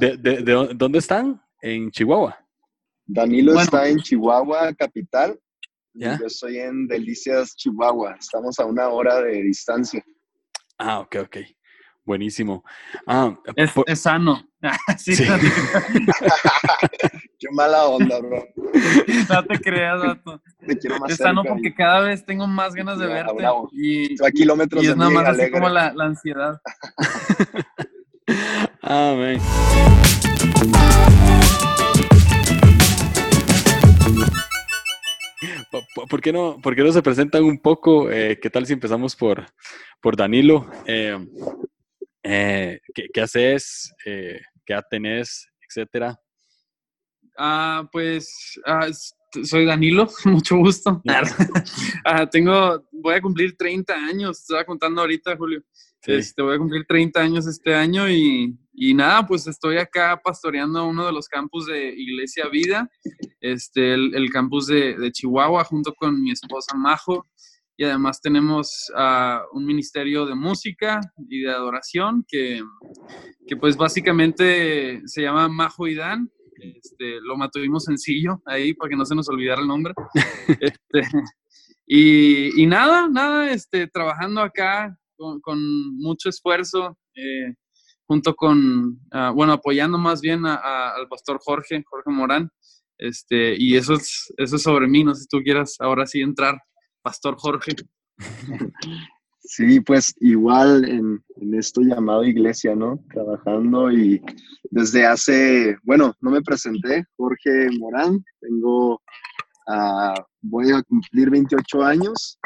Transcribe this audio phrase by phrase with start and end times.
[0.00, 1.40] ¿De, de, de dónde están?
[1.62, 2.36] En Chihuahua.
[3.06, 3.64] Danilo Bueno.
[3.64, 5.38] está en Chihuahua, capital.
[5.94, 6.18] y ¿Ya?
[6.18, 8.16] Yo estoy en Delicias, Chihuahua.
[8.18, 10.02] Estamos a una hora de distancia.
[10.78, 11.36] Ah, ok, ok.
[12.04, 12.64] Buenísimo.
[13.06, 14.42] Ah, Es, por- es sano.
[14.98, 15.24] Sí, Sí.
[17.38, 18.46] Qué mala onda, bro.
[19.28, 20.42] no te creas, vato.
[20.66, 21.54] Te quiero más Es sano cerca.
[21.54, 23.32] porque cada vez tengo más ganas de Ya, verte.
[23.34, 23.68] bravo.
[23.72, 26.60] Y, Estoy a kilómetros y de es nada mí, más así como la, la ansiedad.
[35.94, 38.10] po- ¿Por qué no, por qué no se presentan un poco?
[38.10, 39.46] Eh, ¿Qué tal si empezamos por,
[40.00, 40.70] por Danilo?
[40.86, 41.18] Eh,
[42.22, 43.92] eh, ¿qué, qué haces?
[44.04, 45.48] Eh, ¿Qué edad tenés?
[45.68, 46.18] Etcétera.
[47.38, 48.88] Ah, pues ah,
[49.44, 51.00] soy Danilo, mucho gusto.
[52.04, 55.62] Ah, tengo, voy a cumplir 30 años, estaba contando ahorita, Julio.
[56.02, 56.12] Sí.
[56.12, 60.86] Este, voy a cumplir 30 años este año y, y nada, pues estoy acá pastoreando
[60.86, 62.90] uno de los campus de Iglesia Vida,
[63.40, 67.26] este, el, el campus de, de Chihuahua, junto con mi esposa Majo.
[67.76, 72.62] Y además tenemos ah, un ministerio de música y de adoración que,
[73.46, 76.30] que pues básicamente se llama Majo y Dan.
[76.62, 79.94] Este, lo mantuvimos sencillo ahí para que no se nos olvidara el nombre.
[80.60, 81.08] Este,
[81.86, 84.96] y, y nada, nada, este, trabajando acá
[85.42, 87.54] con, mucho esfuerzo, eh,
[88.06, 92.50] junto con, ah, bueno, apoyando más bien a- al pastor Jorge, Jorge Morán.
[92.98, 96.20] Este, y eso es, eso es sobre mí, no sé si tú quieras ahora sí
[96.20, 96.58] entrar,
[97.02, 97.72] Pastor Jorge.
[99.42, 103.02] Sí, pues igual en, en esto llamado iglesia, ¿no?
[103.12, 104.20] Trabajando y
[104.70, 109.00] desde hace, bueno, no me presenté, Jorge Morán, tengo,
[109.66, 112.38] ah, voy a cumplir 28 años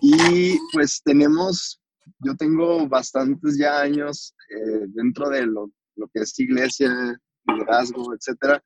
[0.00, 1.79] y pues tenemos,
[2.20, 8.62] yo tengo bastantes ya años eh, dentro de lo, lo que es iglesia, liderazgo, etcétera,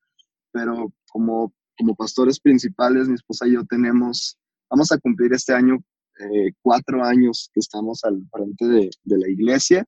[0.53, 4.39] pero como, como pastores principales, mi esposa y yo tenemos,
[4.71, 5.79] vamos a cumplir este año
[6.21, 9.85] eh, cuatro años que estamos al frente de, de la iglesia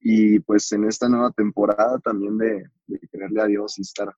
[0.00, 4.14] y pues en esta nueva temporada también de, de creerle a Dios y estar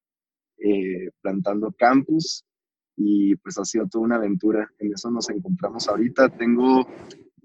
[0.58, 2.44] eh, plantando campus
[2.96, 4.70] y pues ha sido toda una aventura.
[4.78, 6.28] En eso nos encontramos ahorita.
[6.36, 6.86] Tengo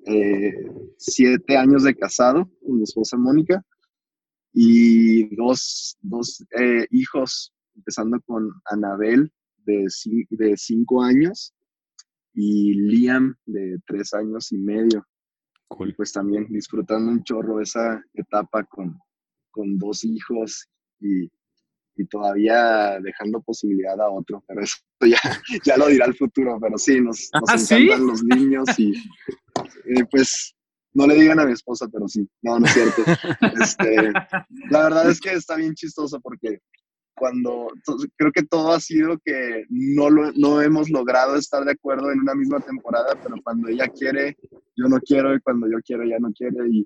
[0.05, 0.53] eh,
[0.97, 3.63] siete años de casado con mi esposa Mónica
[4.53, 9.31] y dos, dos eh, hijos, empezando con Anabel
[9.65, 9.87] de,
[10.29, 11.53] de cinco años
[12.33, 15.05] y Liam de tres años y medio.
[15.71, 15.95] Y Cool.
[15.95, 18.97] pues también disfrutando un chorro esa etapa con,
[19.49, 21.29] con dos hijos y,
[21.95, 25.17] y todavía dejando posibilidad a otro, pero eso ya,
[25.65, 27.75] ya lo dirá el futuro, pero sí, nos, nos ¿Ah, sí?
[27.75, 28.93] encantan los niños y
[29.85, 30.55] eh, pues
[30.93, 33.01] no le digan a mi esposa, pero sí, no, no es cierto.
[33.61, 34.11] Este,
[34.69, 36.59] la verdad es que está bien chistoso porque
[37.17, 37.67] cuando
[38.17, 42.19] creo que todo ha sido que no, lo, no hemos logrado estar de acuerdo en
[42.19, 44.37] una misma temporada, pero cuando ella quiere,
[44.75, 46.81] yo no quiero, y cuando yo quiero, ella no quiere, y,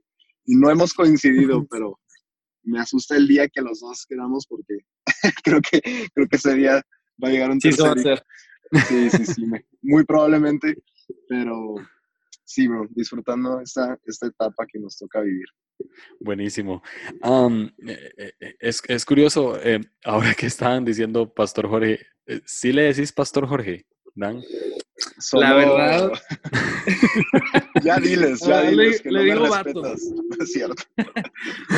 [0.45, 1.99] y no hemos coincidido, pero
[2.63, 4.77] me asusta el día que los dos quedamos porque
[5.43, 5.81] creo que
[6.13, 6.81] creo que ese día
[7.23, 8.23] va a llegar un Sí, tercer.
[8.87, 10.77] Sí, sí, sí, me- muy probablemente,
[11.27, 11.73] pero
[12.49, 15.45] sí, bro, disfrutando esta, esta etapa que nos toca vivir.
[16.19, 16.81] Buenísimo.
[17.87, 21.99] Eh, es, es curioso, eh, ahora que estaban diciendo Pastor Jorge,
[22.45, 24.41] ¿sí le decís Pastor Jorge, Dan?
[25.33, 26.11] La verdad-
[27.83, 29.81] ya diles, ya le- diles que le no me digo vato.
[29.83, 30.01] respetas.
[30.39, 30.83] No es cierto.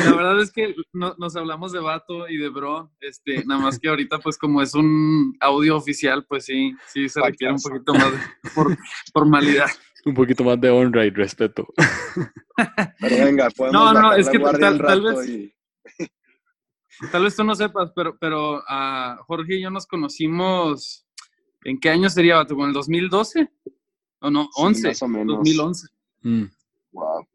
[0.04, 3.78] La verdad es que no- nos hablamos de vato y de bro, este, nada más
[3.78, 7.94] que ahorita pues como es un audio oficial, pues sí, sí se requiere un poquito
[7.94, 8.18] más de
[8.50, 8.76] for-
[9.12, 9.68] formalidad.
[10.04, 11.66] Un poquito más de honra y respeto.
[13.00, 15.54] Pero venga, podemos No, no, es que tal- vez- y-
[17.10, 21.04] Tal vez tú no sepas, pero, pero ah, Jorge y yo nos conocimos,
[21.64, 22.54] ¿en qué año sería, vato?
[22.54, 23.48] ¿Con el 2012?
[24.20, 24.44] ¿O no?
[24.44, 24.88] Sí, 11.
[24.88, 25.36] más o menos.
[25.38, 25.86] 2011.
[26.22, 26.44] Mm,
[26.92, 27.26] Wow.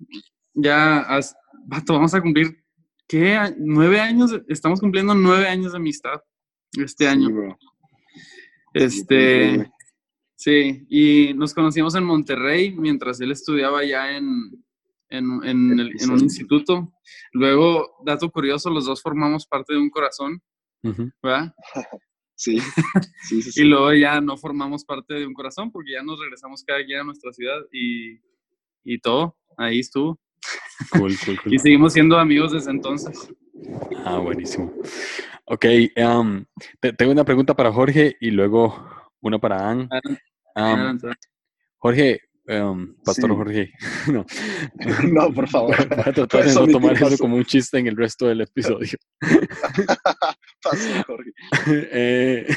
[0.53, 1.35] Ya, has-
[1.65, 2.63] vato, vamos a cumplir,
[3.07, 3.37] ¿qué?
[3.57, 6.21] Nueve años, estamos cumpliendo nueve años de amistad
[6.77, 7.29] este Sí, año.
[7.31, 7.57] bro.
[8.73, 9.69] Este.
[10.37, 14.25] Sí, y nos conocimos en Monterrey mientras él estudiaba ya en,
[15.09, 16.93] en, en el- en un instituto.
[17.33, 20.41] Luego, dato curioso, los dos formamos parte de un corazón.
[21.21, 21.53] ¿verdad?
[22.39, 22.59] Sí,
[23.27, 23.51] sí, sí.
[23.51, 23.61] sí.
[23.61, 26.99] Y luego ya no formamos parte de un corazón porque ya nos regresamos cada quien
[26.99, 28.19] a nuestra ciudad y,
[28.83, 30.19] y todo, ahí estuvo.
[30.91, 31.53] Cool, cool, cool.
[31.55, 33.27] Y seguimos siendo amigos desde entonces.
[34.05, 34.71] Ah, buenísimo.
[35.45, 35.65] Ok,
[36.79, 38.87] te- tengo una pregunta para Jorge y luego
[39.19, 39.89] una para Ann.
[40.57, 41.07] Am, Adelante.
[41.77, 43.35] Jorge, em, Pastor Sí.
[43.35, 43.71] Jorge.
[44.13, 44.25] no.
[45.13, 45.75] No, por favor.
[45.87, 48.97] Voy a tratar de no tomar eso como un chiste en el resto del episodio.
[50.63, 51.31] Pastor Jorge.
[51.67, 52.47] Eh,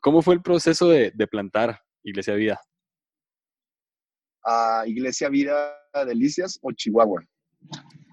[0.00, 2.58] ¿Cómo fue el proceso de, de plantar Iglesia Vida?
[4.44, 5.76] ¿A Iglesia Vida
[6.06, 7.22] Delicias o Chihuahua?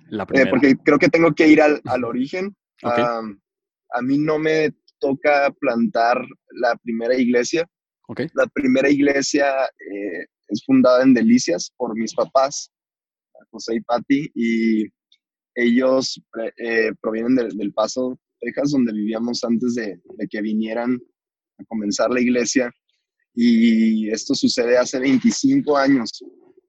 [0.10, 2.54] La Eh, porque creo que tengo que ir al, al origen.
[2.84, 7.66] A mí no me toca plantar la primera iglesia.
[8.10, 8.22] Ok.
[8.34, 12.72] La primera iglesia eh, es fundada en Delicias por mis papás,
[13.52, 14.86] José y Patti, y
[15.56, 16.22] ellos
[16.58, 21.00] eh, provienen del, del Paso, Texas, donde vivíamos antes de, de que vinieran
[21.58, 22.72] a comenzar la iglesia.
[23.36, 26.24] Y esto sucede hace 25 años.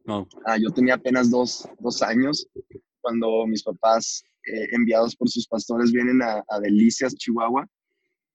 [0.05, 0.29] No.
[0.47, 2.47] Ah, yo tenía apenas dos, dos años
[3.01, 7.67] cuando mis papás, eh, enviados por sus pastores, vienen a, a Delicias, Chihuahua,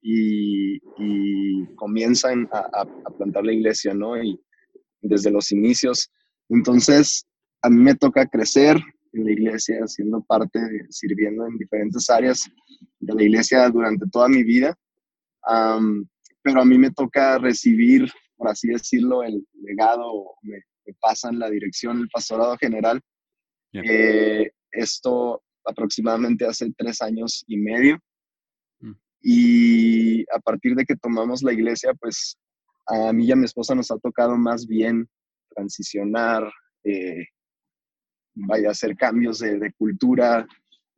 [0.07, 4.21] y, y comienzan a, a- a plantar la iglesia, ¿no?
[4.21, 4.39] Y
[5.01, 6.11] desde los inicios.
[6.49, 7.25] Entonces,
[7.63, 8.77] a mí me toca crecer
[9.13, 10.59] en la iglesia, siendo parte,
[10.89, 12.47] sirviendo en diferentes áreas
[12.99, 14.75] de la iglesia durante toda mi vida.
[15.43, 16.07] Am,
[16.43, 21.49] pero a mí me toca recibir, por así decirlo, el legado, me, me pasan la
[21.49, 23.01] dirección, el pastorado general.
[23.73, 23.85] Bien.
[23.87, 27.97] Eh, esto aproximadamente hace tres años y medio.
[29.27, 32.37] Y a partir de que tomamos la iglesia, pues
[32.85, 35.09] a mí y a mi esposa nos ha tocado más bien
[35.49, 36.47] transicionar,
[36.83, 37.25] eh,
[38.35, 40.45] vaya a hacer cambios de, de cultura,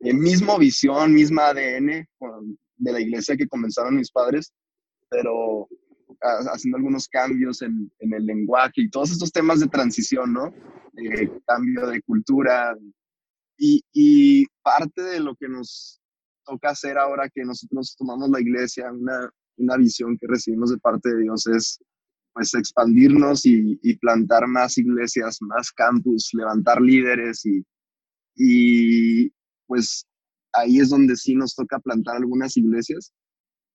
[0.00, 4.52] eh, mismo visión, misma ADN con- de la iglesia que comenzaron mis padres,
[5.08, 5.66] pero
[6.20, 10.48] ha- haciendo algunos cambios en, en el lenguaje y todos estos temas de transición, ¿no?
[10.98, 12.76] Eh, cambio de cultura.
[13.56, 15.98] Y, y parte de lo que nos
[16.48, 21.10] toca hacer ahora que nosotros tomamos la iglesia, una, una visión que recibimos de parte
[21.10, 21.78] de Dios es
[22.32, 27.64] pues expandirnos y, y plantar más iglesias, más campus, levantar líderes y,
[28.36, 29.30] y
[29.66, 30.06] pues
[30.52, 33.12] ahí es donde sí nos toca plantar algunas iglesias.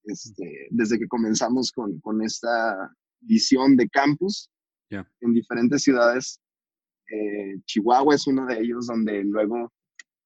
[0.05, 4.49] Este, desde que comenzamos con, con esta visión de campus
[4.89, 6.39] en diferentes ciudades.
[7.09, 9.71] Eh, Chihuahua es uno de ellos donde luego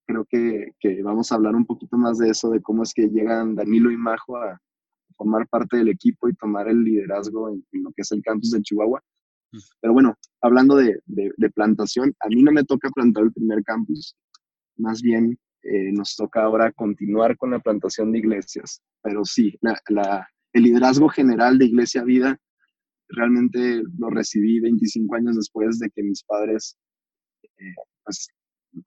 [0.07, 3.07] creo que, que vamos a hablar un poquito más de eso, de cómo es que
[3.09, 4.59] llegan Danilo y Majo a
[5.15, 8.51] formar parte del equipo y tomar el liderazgo en, en lo que es el campus
[8.51, 9.01] de Chihuahua.
[9.51, 9.57] Mm.
[9.81, 13.63] Pero bueno, hablando de, de- de plantación, a mí no me toca plantar el primer
[13.63, 14.15] campus,
[14.77, 18.81] más bien eh, nos toca ahora continuar con la plantación de iglesias.
[19.01, 22.37] Pero sí, la- la- el liderazgo general de Iglesia Vida
[23.09, 26.77] realmente lo recibí 25 años después de que mis padres
[27.43, 27.73] eh,
[28.03, 28.27] pues,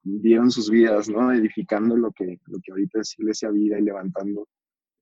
[0.03, 1.31] dieron sus vidas, ¿no?
[1.31, 4.47] Edificando lo que, lo que ahorita es Iglesia Vida y levantando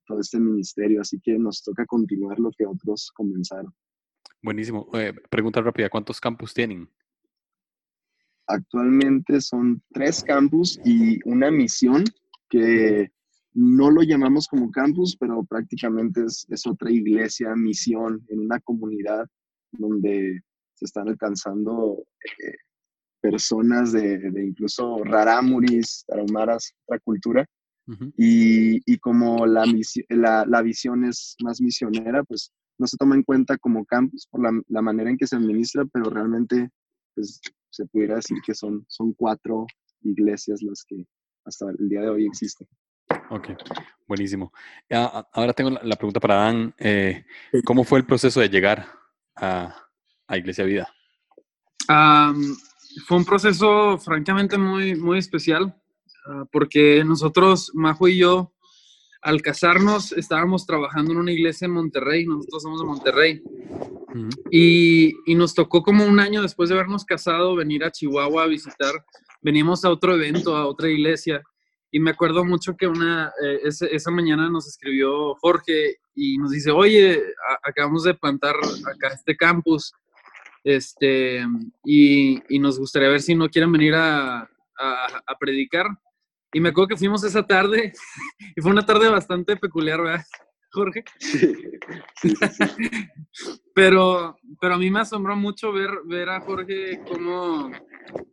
[0.05, 1.01] todo este ministerio.
[1.01, 3.73] Así que nos toca continuar lo que otros comenzaron.
[4.41, 4.89] Buenísimo.
[4.93, 6.89] Eh, pregunta rápida, ¿cuántos campus tienen?
[8.47, 12.03] Actualmente son tres campus y una misión
[12.49, 13.11] que
[13.53, 19.27] no lo llamamos como campus, pero prácticamente es, es otra iglesia, misión en una comunidad
[19.71, 20.41] donde
[20.73, 22.05] se están alcanzando
[22.43, 22.55] eh,
[23.21, 27.45] personas de, de incluso rarámuris, tarahumaras, otra cultura.
[28.17, 33.15] Y, y como la, misi- la, la visión es más misionera, pues no se toma
[33.15, 36.69] en cuenta como campus por la, la manera en que se administra, pero realmente
[37.15, 39.65] pues, se pudiera decir que son, son cuatro
[40.03, 41.03] iglesias las que
[41.45, 42.67] hasta el día de hoy existen.
[43.31, 43.49] Ok,
[44.07, 44.53] buenísimo.
[44.87, 46.75] Ya, a- ahora tengo la, pregunta para Dan.
[46.77, 47.25] eh,
[47.65, 48.85] ¿Cómo fue el proceso de llegar
[49.35, 49.75] a,
[50.27, 50.93] a Iglesia Vida?
[53.05, 55.75] Fue un proceso francamente muy, muy especial,
[56.27, 58.53] ah, porque nosotros, Majo y yo,
[59.21, 63.41] al casarnos, estábamos trabajando en una iglesia en Monterrey, nosotros somos de Monterrey,
[64.49, 68.47] y, y nos tocó como un año después de habernos casado venir a Chihuahua a
[68.47, 68.93] visitar,
[69.41, 71.43] venimos a otro evento, a otra iglesia,
[71.91, 76.71] y me acuerdo mucho que una, eh, esa mañana nos escribió Jorge y nos dice,
[76.71, 77.19] oye,
[77.49, 79.91] a- acabamos de plantar acá este campus,
[80.69, 81.45] este,
[81.85, 84.47] y, y nos gustaría ver si no quieren venir a, a-
[85.27, 85.87] a predicar.
[86.53, 87.93] Y me acuerdo que fuimos esa tarde,
[88.55, 90.25] y fue una tarde bastante peculiar, ¿verdad,
[90.71, 91.03] Jorge?
[91.19, 92.35] Sí, sí, sí,
[92.67, 92.89] sí.
[93.73, 97.71] Pero, pero a mí me asombró mucho ver, ver a Jorge como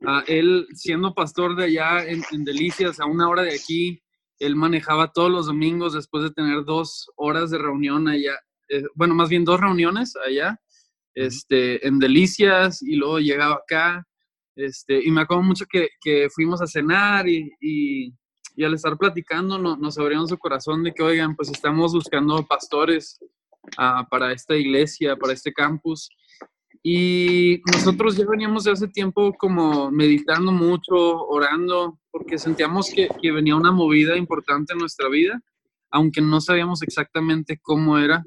[0.05, 4.02] a él siendo pastor de allá en, en Delicias, a una hora de aquí,
[4.40, 8.33] él manejaba todos los domingos después de tener dos horas de reunión allá,
[8.69, 10.61] eh, bueno, más bien dos reuniones allá,
[11.17, 14.07] este, en Delicias, y luego llegaba acá,
[14.55, 18.13] este, y me acuerdo mucho que, que fuimos a cenar y, y,
[18.55, 22.47] y al estar platicando no- nos abrieron su corazón de que, oigan, pues estamos buscando
[22.47, 23.19] pastores
[23.77, 26.09] ah, para esta iglesia, para este campus.
[26.83, 30.95] Y nosotros ya veníamos de hace tiempo como meditando mucho,
[31.27, 35.43] orando, porque sentíamos que, que venía una movida importante en nuestra vida,
[35.91, 38.25] aunque no sabíamos exactamente cómo era.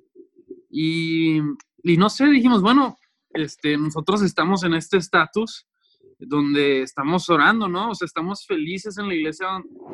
[0.69, 1.39] Y,
[1.83, 2.97] y no sé, dijimos, bueno,
[3.31, 5.67] este, nosotros estamos en este estatus
[6.17, 7.91] donde estamos orando, ¿no?
[7.91, 9.47] O sea, estamos felices en la iglesia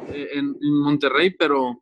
[0.07, 1.77] eh, en, en Monterrey, pero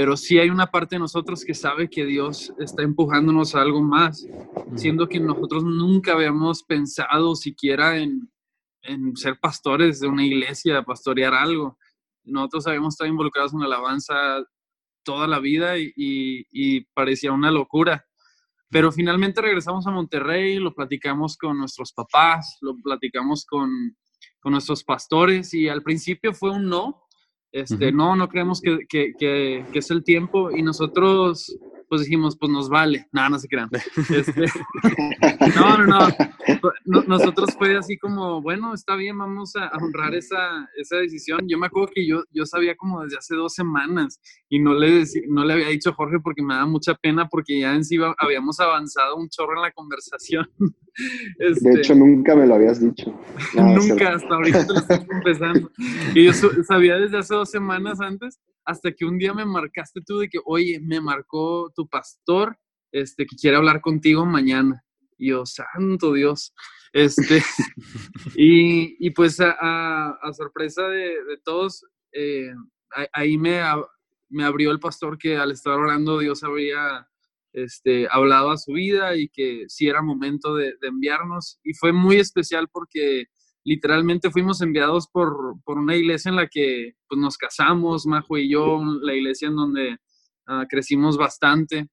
[0.00, 3.82] pero sí hay una parte de nosotros que sabe que Dios está empujándonos a algo
[3.82, 4.26] más,
[4.74, 8.32] siendo que nosotros nunca habíamos pensado siquiera en,
[8.80, 11.76] en ser pastores de una iglesia, pastorear algo.
[12.24, 14.42] Nosotros habíamos estado involucrados en la alabanza
[15.02, 18.06] toda la vida y, y, parecía una locura.
[18.70, 23.96] Pero finalmente regresamos a Monterrey, lo platicamos con nuestros papás, lo platicamos con,
[24.38, 27.02] con nuestros pastores y al principio fue un no,
[27.52, 31.52] este, no, no creemos que, que, que, que, es el tiempo y nosotros
[31.90, 33.08] pues dijimos, pues nos vale.
[33.10, 33.68] Nada, no se crean.
[34.10, 34.44] Este,
[35.56, 36.08] no, no,
[36.86, 41.40] no, Nosotros fue así como, bueno, está bien, vamos a, honrar esa, esa, decisión.
[41.48, 45.04] Yo me acuerdo que yo, yo sabía como desde hace dos semanas y no le,
[45.28, 47.98] no le había dicho a Jorge porque me da mucha pena porque ya en sí
[48.18, 50.48] habíamos avanzado un chorro en la conversación.
[51.38, 53.16] Este, de hecho, nunca me lo habías dicho.
[53.54, 55.70] nunca, hasta ahorita lo estoy empezando.
[56.14, 56.32] Y yo
[56.64, 60.38] sabía desde hace dos semanas antes hasta que un día me marcaste tú de que,
[60.44, 62.56] oye, me marcó tu pastor,
[62.92, 64.84] este, que quiere hablar contigo mañana.
[65.18, 66.54] Y yo, santo Dios.
[66.92, 67.42] Este,
[68.36, 72.52] y, y, pues a, sorpresa de, todos, eh,
[73.12, 77.08] ahí me, abrió el pastor que al estar orando Dios había
[77.52, 81.58] este, hablado a su vida y que sí era momento de enviarnos.
[81.64, 83.26] Y fue muy especial porque
[83.64, 88.50] literalmente fuimos enviados por, por, una iglesia en la que pues, nos casamos, Majo y
[88.50, 89.96] yo, la iglesia en donde
[90.48, 91.88] uh, crecimos bastante.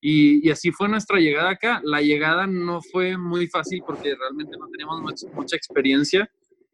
[0.00, 1.80] Y, y, así fue nuestra llegada acá.
[1.84, 6.28] La llegada no fue muy fácil porque realmente no teníamos mucha, mucha experiencia,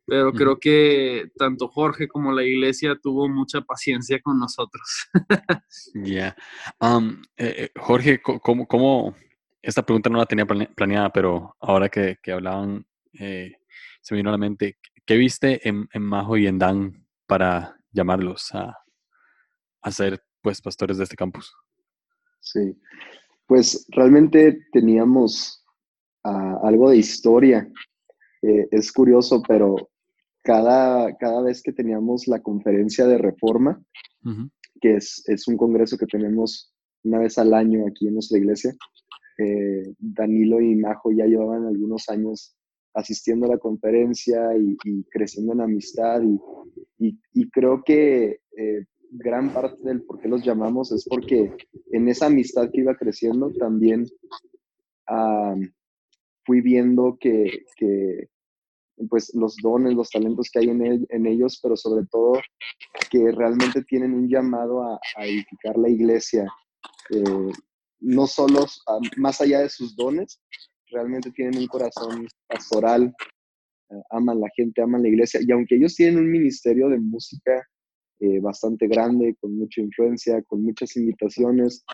[0.08, 5.10] pero creo que tanto Jorge como la iglesia tuvo mucha paciencia con nosotros.
[5.94, 6.34] Ya.
[6.80, 9.14] Um, eh, eh, Jorge, ¿cómo, ¿cómo,
[9.60, 13.52] Esta pregunta no la tenía planeada, pero ahora que, que hablaban eh,
[14.00, 18.54] se me vino a la mente, ¿qué viste en, Majo y en Dan para llamarlos
[18.54, 18.76] a,
[19.82, 21.54] a ser pues pastores de este campus?
[22.40, 22.78] Sí,
[23.46, 25.64] pues realmente teníamos
[26.24, 27.70] ah, algo de historia.
[28.42, 29.90] Eh, es curioso, pero
[30.44, 33.82] cada, cada vez que teníamos la conferencia de reforma,
[34.80, 36.72] que es, es, un congreso que tenemos
[37.04, 38.74] una vez al año aquí en nuestra iglesia,
[39.38, 42.56] eh, Danilo y Majo ya llevaban algunos años
[42.94, 46.22] asistiendo a la conferencia y, creciendo en amistad.
[46.98, 51.52] Y, y, creo que eh, gran parte del por qué los llamamos es porque
[51.92, 54.06] en esa amistad que iba creciendo también
[56.44, 58.28] fui viendo que, que,
[59.08, 62.34] pues los dones, los talentos que hay en, en, ellos, pero sobre todo
[63.10, 66.46] que realmente tienen un llamado a, edificar la iglesia,
[67.10, 67.52] eh,
[68.00, 68.66] no solo
[69.16, 70.40] más allá de sus dones,
[70.90, 73.14] realmente tienen un corazón pastoral,
[73.90, 77.66] eh, aman la gente, aman la iglesia, y aunque ellos tienen un ministerio de música
[78.20, 81.84] eh, bastante grande, con mucha influencia, con muchas invitaciones,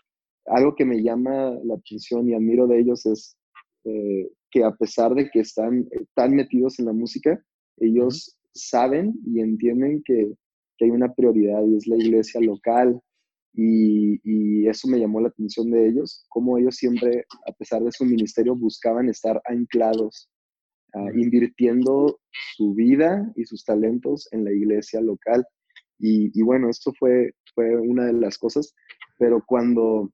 [0.46, 3.36] algo que me llama la atención y admiro de ellos es
[3.84, 7.42] eh, que a pesar de que están tan metidos en la música,
[7.78, 10.32] ellos saben y entienden que,
[10.76, 13.00] que hay una prioridad y es la iglesia local,
[13.56, 18.04] y, eso me llamó la atención de ellos, cómo ellos siempre, a pesar de su
[18.04, 20.28] ministerio, buscaban estar anclados,
[20.94, 22.18] ah, invirtiendo
[22.56, 25.46] su vida y sus talentos en la iglesia local.
[25.98, 28.74] Y, bueno, esto fue, fue una de las cosas,
[29.18, 30.10] pero cuando,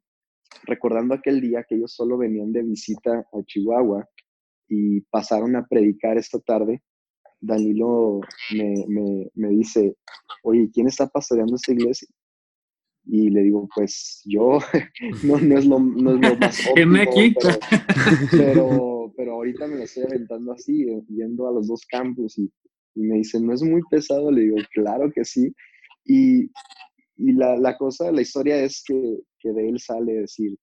[0.64, 4.06] recordando aquel día que ellos solo venían de visita a Chihuahua
[4.68, 6.82] y pasaron a predicar esta tarde,
[7.40, 8.20] Danilo
[8.54, 9.96] me, me, me dice,
[10.44, 12.08] oye, ¿quién está pastoreando esta iglesia?
[13.06, 14.58] Y le digo, pues yo,
[15.24, 17.00] no, no, es, lo, no es lo más óptimo,
[18.30, 22.50] pero, pero, ahorita me lo estoy aventando así, eh, yendo a los dos campos y,
[22.94, 24.30] y, me dice, ¿no es muy pesado?
[24.30, 25.52] Le digo, claro que sí.
[26.04, 26.50] Y,
[27.16, 30.56] y la, la, cosa, la historia es que, que, de él sale decir,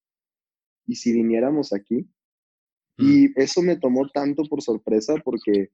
[0.86, 2.08] ¿y si viniéramos aquí?
[2.98, 3.34] Y mm.
[3.36, 5.70] eso me tomó tanto por sorpresa porque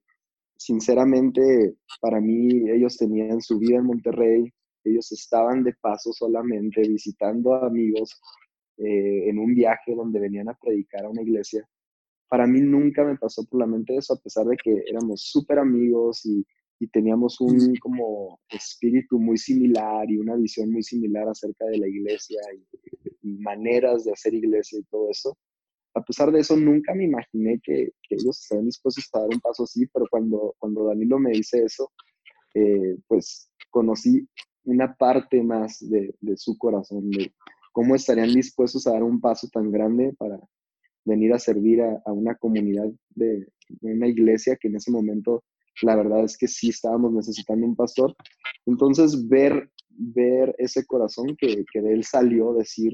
[0.58, 4.54] sinceramente para mí ellos tenían su vida en Monterrey,
[4.92, 8.20] ellos estaban de paso solamente visitando a amigos
[8.78, 11.68] eh, en un viaje donde venían a predicar a una iglesia.
[12.28, 15.60] Para mí nunca me pasó por la mente eso, a pesar de que éramos súper
[15.60, 16.44] amigos y,
[16.80, 21.88] y teníamos un como espíritu muy similar y una visión muy similar acerca de la
[21.88, 25.38] iglesia y, y, maneras de hacer iglesia y todo eso.
[25.94, 29.64] a pesar de eso, nunca me imaginé que, ellos estaban dispuestos a dar un paso
[29.64, 31.92] así, pero cuando, cuando Danilo me dice eso,
[32.54, 34.28] eh, pues conocí
[34.66, 37.34] una parte más de, su corazón, de
[37.72, 40.40] cómo estarían dispuestos a dar un paso tan grande para
[41.06, 43.48] venir a servir a, una comunidad de,
[43.82, 45.44] una iglesia que en ese momento
[45.82, 48.16] la verdad es que sí estábamos necesitando un pastor.
[48.66, 52.94] Entonces ver, ver ese corazón que, que de él salió, decir,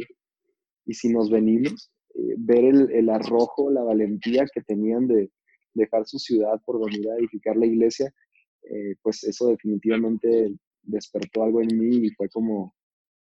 [0.86, 1.92] ¿y si nos venimos?
[2.16, 5.30] Eh, ver el, el, arrojo, la valentía que tenían de
[5.74, 8.12] dejar su ciudad por venir a edificar la iglesia,
[8.64, 10.54] eh, pues eso definitivamente
[10.90, 12.74] despertó algo en mí y fue como,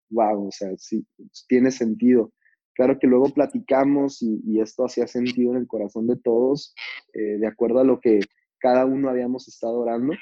[0.10, 1.06] wow, o sea, sí,
[1.48, 2.32] tiene sentido.
[2.76, 6.74] Claro que luego platicamos y, esto hacía sentido en el corazón de todos,
[7.14, 8.20] eh, de acuerdo a lo que
[8.60, 10.14] cada uno habíamos estado orando.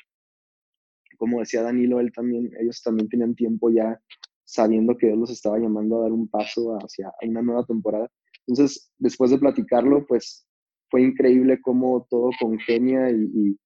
[1.17, 4.01] Como decía Danilo, él también, ellos también tenían tiempo ya
[4.43, 8.11] sabiendo que Dios los estaba llamando a dar un paso hacia una nueva temporada.
[8.47, 10.45] Entonces, después de platicarlo, pues
[10.89, 13.57] fue increíble cómo todo congenia y,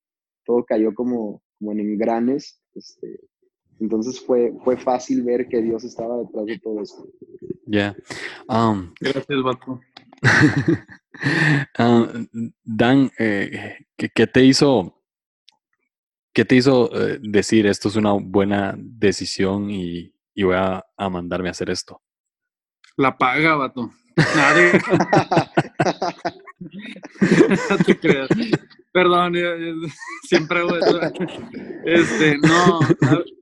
[0.45, 2.61] todo cayó como, como en engranes.
[2.75, 3.19] Este,
[3.79, 7.07] entonces fue, fue fácil ver que Dios estaba detrás de todo esto.
[7.65, 7.95] Ya.
[8.47, 9.81] Um, Gracias, Bato.
[11.79, 12.27] Um,
[12.61, 15.01] Dan, eh, ¿qué, te hizo,
[16.33, 21.09] qué te hizo eh, decir esto es una buena decisión y, y voy a, a
[21.09, 22.01] mandarme a hacer esto?
[22.97, 23.91] La paga, vato.
[27.69, 28.29] No te creas.
[28.91, 29.33] Perdón,
[30.23, 31.01] siempre hago eso.
[31.83, 32.79] Este, no.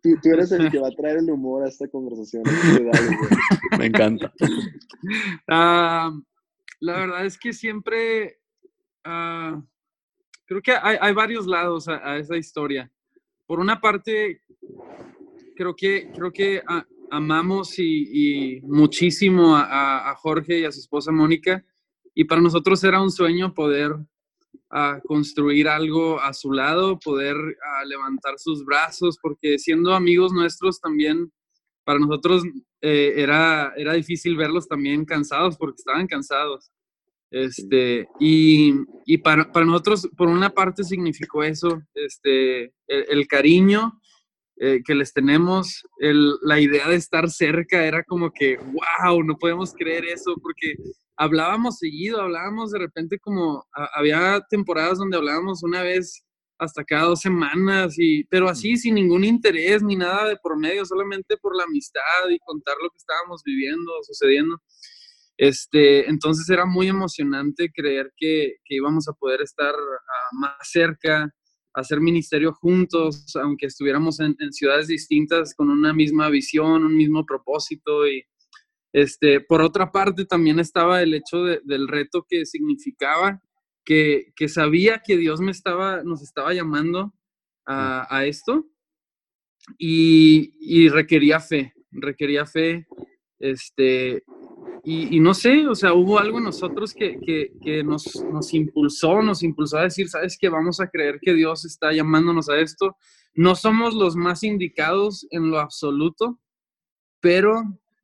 [0.01, 2.43] Tú, eres el que va a traer el humor a esta conversación.
[3.77, 4.33] Me encanta.
[5.47, 6.11] Ah,
[6.79, 8.39] la verdad es que siempre.
[9.03, 9.61] Ah,
[10.45, 12.91] creo que hay, varios lados a, esa historia.
[13.45, 14.41] Por una parte,
[15.55, 16.63] creo que, creo que
[17.11, 21.63] amamos y, muchísimo a, Jorge y a su esposa Mónica.
[22.15, 27.35] Y para nosotros era un sueño poder uh, construir algo a su lado, poder
[27.85, 31.31] levantar sus brazos, porque siendo amigos nuestros también,
[31.83, 32.43] para nosotros
[32.81, 36.71] eh, era, era difícil verlos también cansados, porque estaban cansados.
[37.31, 43.99] Este, y, y para, para, nosotros, por una parte, significó eso, este, el cariño
[44.57, 49.73] eh, que les tenemos, la idea de estar cerca era como que, wow, no podemos
[49.73, 50.75] creer eso, porque
[51.17, 56.23] hablábamos seguido, hablábamos de repente como, había temporadas donde hablábamos una vez
[56.59, 60.85] hasta cada dos semanas, y, pero así sin ningún interés ni nada de por medio,
[60.85, 64.61] solamente por la amistad y contar lo que estábamos viviendo, sucediendo.
[65.37, 71.33] Este, entonces era muy emocionante creer que, que íbamos a poder estar ah, más cerca,
[71.73, 78.07] hacer ministerio juntos, aunque estuviéramos en, ciudades distintas con una misma visión, un mismo propósito.
[78.07, 78.23] Y
[78.93, 83.41] este, por otra parte, también estaba el hecho del reto que significaba
[83.83, 87.13] que, que, sabía que Dios me estaba, nos estaba llamando
[87.65, 88.65] a, esto
[89.77, 92.85] y, y, requería fe, requería fe.
[93.39, 94.23] Este,
[94.85, 99.41] y, no sé, o sea, hubo algo en nosotros que, que, nos, nos, impulsó, nos
[99.41, 102.97] impulsó a decir, sabes que vamos a creer que Dios está llamándonos a esto.
[103.33, 106.39] No somos los más indicados en lo absoluto,
[107.21, 107.63] pero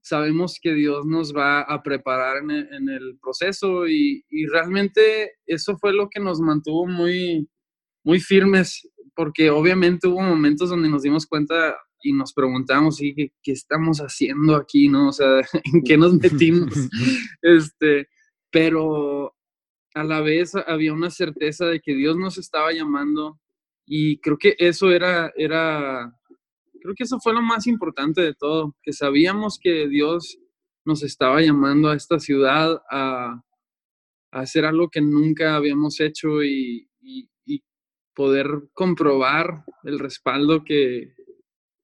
[0.10, 5.34] sabemos que Dios nos va a preparar en el, en el proceso y, y, realmente
[5.46, 7.48] eso fue lo que nos mantuvo muy,
[8.04, 13.52] muy firmes, porque obviamente hubo momentos donde nos dimos cuenta, y nos preguntamos, ¿qué, ¿qué,
[13.52, 14.88] estamos haciendo aquí?
[14.88, 15.10] ¿No?
[15.10, 15.42] O sea,
[15.74, 16.74] ¿en qué nos metimos?
[17.42, 18.08] este,
[18.52, 19.36] pero
[19.94, 23.40] a la vez había una certeza de que Dios nos estaba llamando
[23.86, 26.14] y creo que eso era, era,
[26.80, 30.38] creo que eso fue lo más importante de todo, que sabíamos que Dios
[30.86, 33.44] nos estaba llamando a esta ciudad a,
[34.32, 37.64] a hacer algo que nunca habíamos hecho y, y, y
[38.16, 41.14] poder comprobar el respaldo que,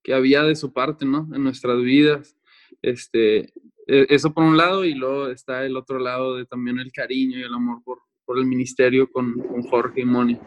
[0.02, 1.28] que había de su parte, ¿no?
[1.34, 2.36] En nuestras vidas.
[2.82, 3.52] Este,
[3.86, 7.38] e, eso por un lado y luego está el otro lado de también el cariño
[7.38, 10.38] y el amor por, por el ministerio con, con Jorge y Moni.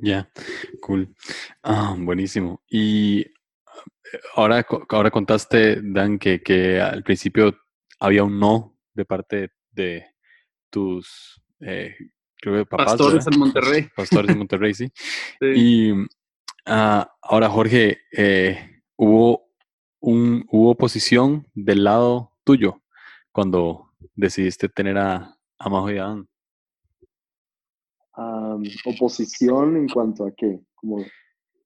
[0.00, 0.30] Ya,
[0.80, 1.08] cool.
[1.62, 2.62] Ah, buenísimo.
[2.68, 3.26] Y
[4.34, 7.56] ahora, ahora contaste, Dan, que, que al principio
[8.00, 10.06] había un no de parte de
[10.70, 11.94] tus, eh,
[12.36, 12.86] creo que papás.
[12.92, 13.88] Pastores en Monterrey.
[13.96, 14.92] Pastores en Monterrey, sí.
[15.40, 15.92] Y
[16.66, 19.50] ah, ahora, Jorge, eh, hubo,
[20.00, 22.82] un, hubo oposición del lado tuyo
[23.32, 26.28] cuando decidiste tener a, a Majo y Adán.
[28.84, 30.60] oposición en cuanto a qué?
[30.74, 31.04] Como,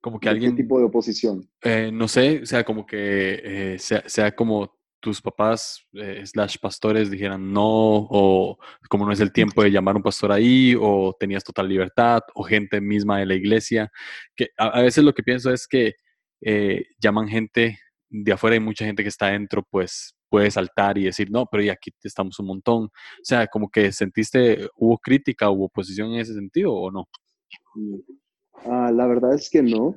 [0.01, 0.53] como que alguien...
[0.53, 1.49] ¿Qué tipo de oposición?
[1.63, 3.41] Eh, no sé, o sea, como que
[3.75, 8.59] eh, sea, sea, como tus papás eh, slash pastores dijeran no, o
[8.89, 12.21] como no es el tiempo de llamar a un pastor ahí, o tenías total libertad,
[12.35, 13.91] o gente misma de la iglesia,
[14.37, 15.95] que a, veces lo que pienso es que
[16.43, 21.05] eh, llaman gente de afuera y mucha gente que está adentro, pues puede saltar y
[21.05, 22.85] decir, no, pero y aquí estamos un montón.
[22.85, 22.91] O
[23.25, 27.09] sea, como que sentiste, ¿hubo crítica, hubo oposición en ese sentido o no?
[28.65, 29.97] Ah, la verdad es que no.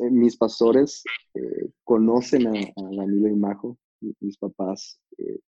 [0.00, 2.52] Eh, mis pastores eh, conocen a,
[2.96, 3.78] Danilo y Majo,
[4.20, 5.38] mis papás eh,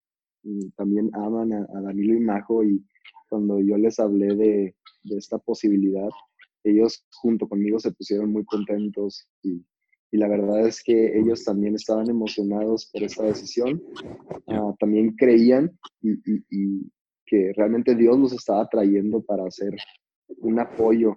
[0.77, 2.63] también aman a, Danilo y Majo.
[2.63, 2.85] Y
[3.29, 4.75] cuando yo les hablé de,
[5.17, 6.09] esta posibilidad,
[6.65, 9.27] ellos junto conmigo se pusieron muy contentos.
[9.43, 9.65] Y,
[10.11, 13.83] la verdad es que ellos también estaban emocionados por esta decisión,
[14.47, 16.91] ah, también creían y,
[17.27, 19.77] que realmente Dios los estaba trayendo para hacer
[20.39, 21.17] un apoyo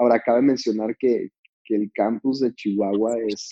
[0.00, 1.30] Ahora, cabe mencionar que,
[1.68, 3.48] el campus de Chihuahua es,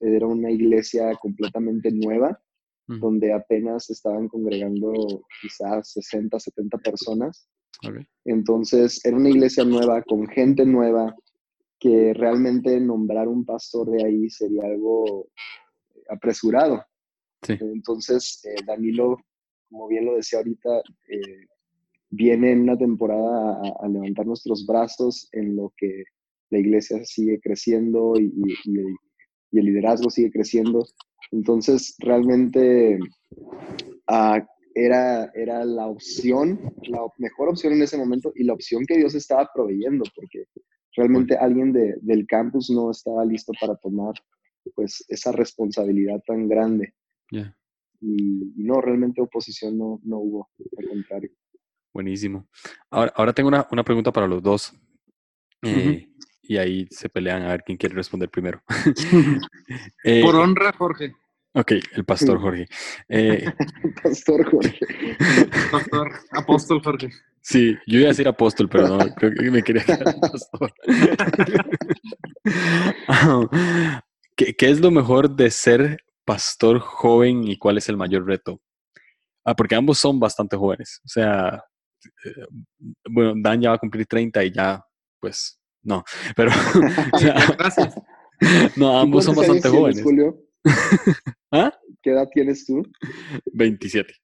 [0.00, 2.38] era una iglesia completamente nueva,
[2.86, 4.92] donde apenas estaban congregando
[5.40, 7.48] quizás 60, 70 personas.
[8.26, 11.16] Entonces, era una iglesia nueva, con gente nueva,
[11.78, 15.28] que realmente nombrar un pastor de ahí sería algo
[16.10, 16.84] apresurado.
[17.48, 19.16] Entonces, eh, Danilo,
[19.70, 21.46] como bien lo decía ahorita, eh,
[22.10, 26.04] viene en una temporada a, levantar nuestros brazos en lo que
[26.50, 28.32] la iglesia sigue creciendo y,
[29.52, 30.84] el liderazgo sigue creciendo.
[31.32, 32.98] Entonces, realmente
[34.06, 38.98] ah, era, era la opción, la mejor opción en ese momento y la opción que
[38.98, 40.44] Dios estaba proveyendo, porque
[40.96, 44.14] realmente alguien del campus no estaba listo para tomar
[44.74, 46.94] pues esa responsabilidad tan grande.
[48.00, 51.30] Y, no, realmente oposición no, no hubo, al contrario.
[51.98, 52.46] Buenísimo.
[52.92, 54.72] Ahora, ahora tengo una, pregunta para los dos.
[55.62, 56.08] Eh,
[56.42, 58.62] y ahí se pelean a ver quién quiere responder primero.
[60.04, 61.12] Eh, Por honra, Jorge.
[61.54, 62.68] Ok, el pastor Jorge.
[63.08, 63.46] Eh,
[64.04, 64.78] pastor Jorge.
[65.72, 67.10] Pastor, apóstol Jorge.
[67.40, 70.72] Sí, yo iba a decir apóstol, pero no, creo que me quería quedar pastor.
[74.36, 78.62] ¿Qué, ¿Qué es lo mejor de ser pastor joven y cuál es el mayor reto?
[79.48, 81.00] Ah, porque ambos son bastante jóvenes.
[81.06, 81.64] O sea,
[83.08, 84.84] bueno, Dan ya va a cumplir 30 y ya,
[85.20, 86.04] pues, no,
[86.36, 86.50] pero...
[87.58, 87.94] Gracias.
[88.76, 90.00] No, ambos son bastante jóvenes.
[90.00, 90.40] Julio?
[91.50, 91.76] ¿Ah?
[92.00, 92.84] ¿Qué edad tienes tú?
[93.52, 94.14] 27.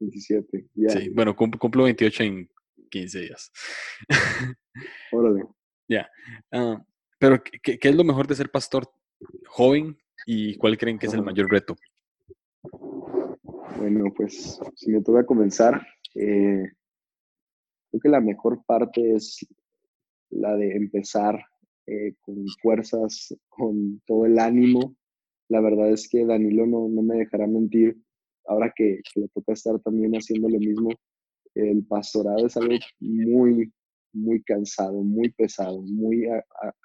[0.00, 0.88] 27, ya.
[0.88, 2.50] Sí, bueno, cumplo 28 en
[2.90, 3.52] 15 días.
[5.12, 5.44] Órale.
[5.88, 6.08] Ya.
[6.50, 6.82] Ah,
[7.18, 8.90] pero, ¿qué, ¿qué, es lo mejor de ser pastor
[9.46, 11.76] joven y cuál creen que es el mayor reto?
[13.76, 16.64] Bueno, pues, si me toca comenzar, eh,
[17.90, 19.46] creo que la mejor parte es
[20.30, 21.44] la de empezar
[21.86, 24.96] eh, con fuerzas, con todo el ánimo.
[25.48, 27.96] La verdad es que Danilo no, no me dejará mentir,
[28.46, 30.90] ahora que, le toca estar también haciendo lo mismo.
[31.54, 33.70] El pastorado es algo muy,
[34.12, 36.26] muy cansado, muy pesado, muy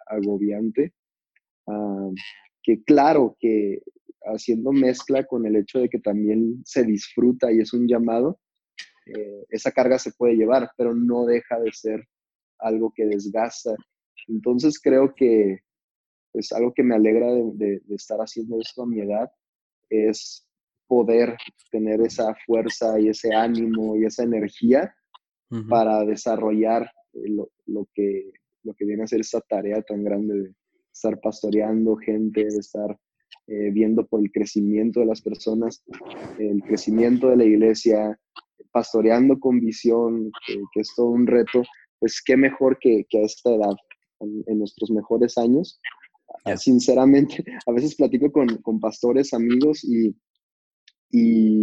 [0.08, 0.94] agobiante.
[1.68, 2.10] Ah,
[2.64, 3.82] que claro que
[4.24, 8.40] haciendo mezcla con el hecho de que también se disfruta y es un llamado,
[9.16, 12.08] eh, esa carga se puede llevar, pero no deja de ser
[12.60, 13.76] algo que desgasta.
[14.28, 15.60] Entonces creo que
[16.34, 19.30] es algo que me alegra de, estar haciendo esto a mi edad
[19.90, 20.46] es
[20.88, 21.36] poder
[21.72, 24.94] tener esa fuerza y ese ánimo y esa energía
[25.70, 27.30] para desarrollar eh,
[27.66, 28.32] lo, que,
[28.64, 30.54] lo que viene a ser esta tarea tan grande de
[30.92, 32.98] estar pastoreando gente, de estar
[33.48, 35.84] eh, viendo por el crecimiento de las personas,
[36.38, 38.20] el crecimiento de la iglesia,
[38.72, 41.64] pastoreando con visión, que, es todo un reto,
[42.00, 43.76] pues qué mejor que, a esta edad,
[44.20, 45.80] en, nuestros mejores años.
[46.56, 50.16] Sinceramente, a veces platico con, pastores, amigos, y,
[51.12, 51.62] y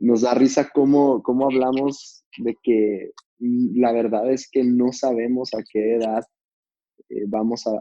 [0.00, 5.62] nos da risa cómo, cómo hablamos de que la verdad es que no sabemos a
[5.70, 6.24] qué edad
[7.10, 7.72] eh, vamos a,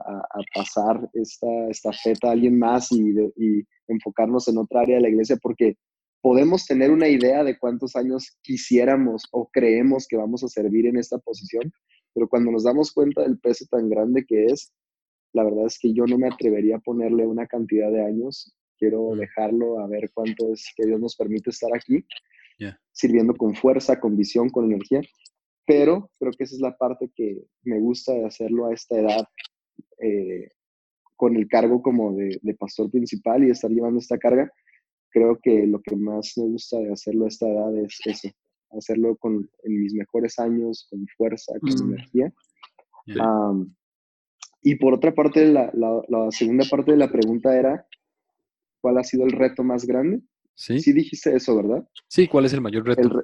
[0.53, 5.37] pasar esta estafeta a alguien más y, y, enfocarnos en otra área de la iglesia,
[5.41, 5.75] porque
[6.23, 10.97] podemos tener una idea de cuántos años quisiéramos o creemos que vamos a servir en
[10.97, 11.73] esta posición,
[12.13, 14.71] pero cuando nos damos cuenta del peso tan grande que es,
[15.33, 18.55] la verdad es que yo no me atrevería a ponerle una cantidad de años.
[18.77, 19.17] Quiero mm.
[19.17, 22.05] dejarlo a ver cuánto es que Dios nos permite estar aquí,
[22.93, 25.01] sirviendo con fuerza, con visión, con energía.
[25.65, 29.27] Pero creo que esa es la parte que me gusta de hacerlo a esta edad,
[29.99, 30.47] eh,
[31.17, 34.49] con el cargo como de, de pastor principal y estar llevando esta carga,
[35.13, 38.29] creo que lo que más me gusta de hacerlo a esta edad es eso,
[38.71, 41.93] hacerlo con, en mis mejores años, con fuerza, con mm.
[41.93, 42.33] energía.
[44.63, 47.87] y por otra parte, la, la, segunda parte de la pregunta era,
[48.81, 50.21] ¿cuál ha sido el reto más grande?
[50.55, 50.79] Sí.
[50.79, 51.87] Sí dijiste eso, ¿verdad?
[52.07, 53.23] Sí, ¿cuál es el mayor reto?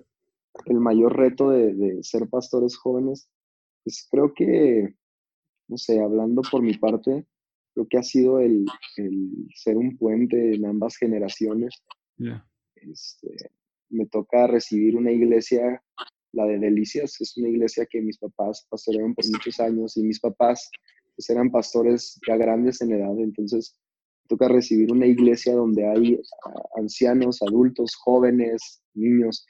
[0.66, 3.30] El, mayor reto de, de, ser pastores jóvenes,
[3.84, 4.96] pues creo que,
[5.68, 7.26] no sé, hablando por mi parte,
[7.80, 8.66] creo que ha sido el,
[8.98, 11.82] el ser un puente en ambas generaciones.
[12.76, 13.52] Este,
[13.90, 15.82] me toca recibir una iglesia,
[16.34, 20.20] la de Delicias, es una iglesia que mis papás pastorearon por muchos años y mis
[20.20, 20.70] papás
[21.16, 23.76] pues, eran pastores ya grandes en edad, entonces
[24.24, 26.22] me toca recibir una iglesia donde hay
[26.76, 29.46] ancianos, adultos, jóvenes, niños,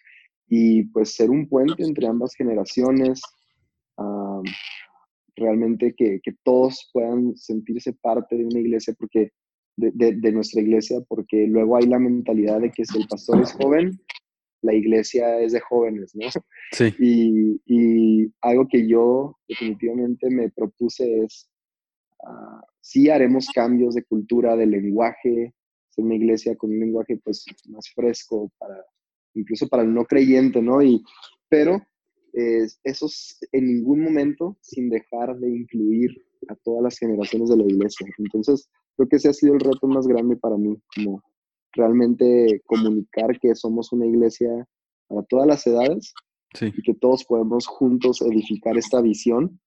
[0.47, 3.21] y pues ser un puente entre ambas generaciones,
[5.39, 9.31] realmente que, que, todos puedan sentirse parte de una iglesia, porque
[9.77, 13.53] de, de, nuestra iglesia, porque luego hay la mentalidad de que si el pastor es
[13.53, 13.99] joven,
[14.61, 16.27] la iglesia es de jóvenes, ¿no?
[16.73, 16.93] Sí.
[16.99, 21.49] Y, y algo que yo definitivamente me propuse es,
[22.23, 25.53] uh, sí haremos cambios de cultura, de lenguaje,
[25.89, 28.83] ser una iglesia con un lenguaje pues más fresco para,
[29.33, 30.81] incluso para el no creyente, ¿no?
[30.81, 31.01] Y,
[31.47, 31.81] pero
[32.33, 33.07] eh, eso
[33.51, 36.09] en ningún momento sin dejar de incluir
[36.47, 38.07] a todas las generaciones de la iglesia.
[38.17, 41.23] Entonces, creo que ese ha sido el reto más grande para mí, como
[41.73, 44.49] realmente comunicar que somos una iglesia
[45.07, 46.13] para todas las edades
[46.61, 49.59] y que todos podemos juntos edificar esta visión.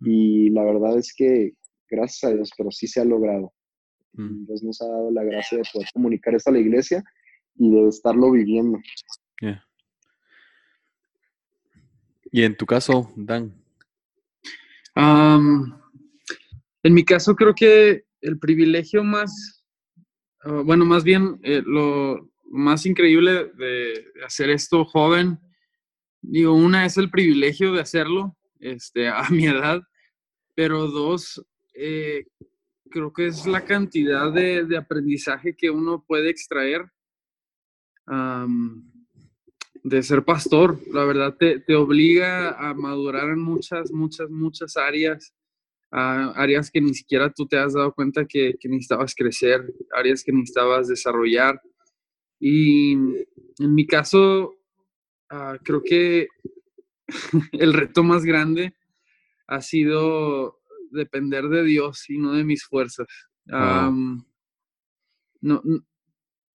[0.00, 1.52] Y la verdad es que,
[1.88, 3.52] gracias a Dios, pero sí se ha logrado.
[4.12, 4.46] Mm.
[4.46, 7.02] Dios nos ha dado la gracia de poder comunicar esto a la iglesia
[7.54, 8.78] y de estarlo viviendo.
[12.36, 13.50] ¿Y en tu caso, Dan?
[16.82, 19.64] en mi caso creo que el privilegio más,
[20.42, 25.38] ah, bueno, más bien eh, lo más increíble de hacer esto joven,
[26.20, 29.80] digo, una es el privilegio de hacerlo este, a mi edad,
[30.54, 32.26] pero dos, eh,
[32.90, 36.84] creo que es la cantidad de, aprendizaje que uno puede extraer
[39.86, 40.80] de ser pastor.
[40.92, 45.32] La verdad te, te, obliga a madurar en muchas, muchas, muchas áreas,
[45.92, 50.32] áreas que ni siquiera tú te has dado cuenta que, que necesitabas crecer, áreas que
[50.32, 51.62] necesitabas desarrollar.
[52.40, 54.56] Y en mi caso,
[55.30, 56.26] ah, creo que
[57.52, 58.74] el reto más grande
[59.46, 60.58] ha sido
[60.90, 63.06] depender de Dios y no de mis fuerzas.
[63.46, 64.26] no,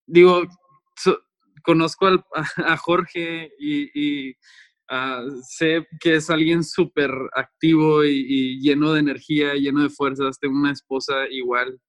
[0.04, 0.42] digo,
[1.62, 2.06] conozco
[2.56, 4.34] a, Jorge y,
[4.90, 10.38] ah, sé que es alguien súper activo y, lleno de energía, lleno de fuerzas.
[10.38, 11.80] Tengo una esposa igual,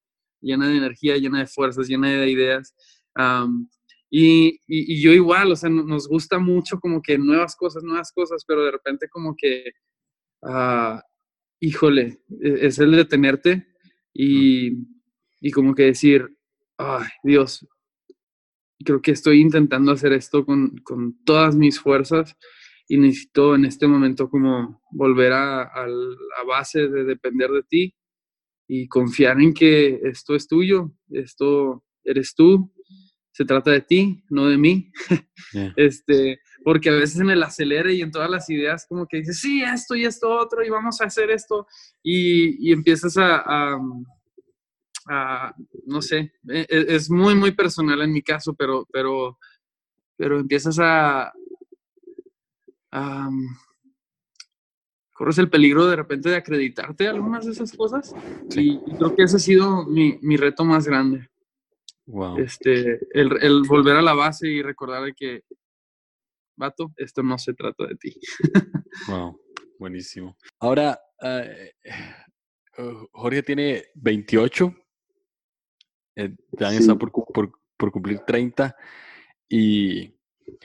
[0.41, 2.75] llena de energía, llena de fuerzas, llena de ideas.
[4.09, 8.65] y, yo igual, o sea, nos gusta mucho como que nuevas cosas, nuevas cosas, pero
[8.65, 9.71] de repente como que,
[10.43, 10.99] uh,
[11.59, 13.67] híjole, e, es el detenerte
[14.13, 14.71] y,
[15.39, 16.27] y como que decir,
[16.77, 17.67] ay, Dios,
[18.83, 22.35] creo que estoy intentando hacer esto con, con todas mis fuerzas
[22.87, 27.95] y necesito en este momento como volver a, a, la base de depender de ti
[28.67, 32.73] y confiar en que esto es tuyo, esto eres tú,
[33.31, 34.91] se trata de ti, no de mí.
[35.77, 39.39] este, porque a veces en el acelere y en todas las ideas como que dices,
[39.39, 41.67] sí, esto y esto otro y vamos a hacer esto
[42.03, 43.79] y, y empiezas a
[45.85, 49.37] no sé, e, e, es muy, muy personal en mi caso, pero, pero,
[50.15, 51.31] pero empiezas a,
[55.13, 58.13] corres el peligro de repente de acreditarte algunas de esas cosas.
[58.55, 61.29] Y, creo que ese ha sido mi, mi reto más grande.
[62.05, 62.39] Wow.
[62.39, 65.43] Este, el, el, volver a la base y recordar que,
[66.57, 68.13] vato, esto no se trata de ti.
[69.07, 69.39] wow,
[69.79, 70.35] buenísimo.
[70.59, 71.71] Ahora, eh,
[73.11, 74.75] Jorge tiene 28
[76.25, 78.75] eh, Dan está por, por, por, cumplir 30
[79.49, 80.09] y...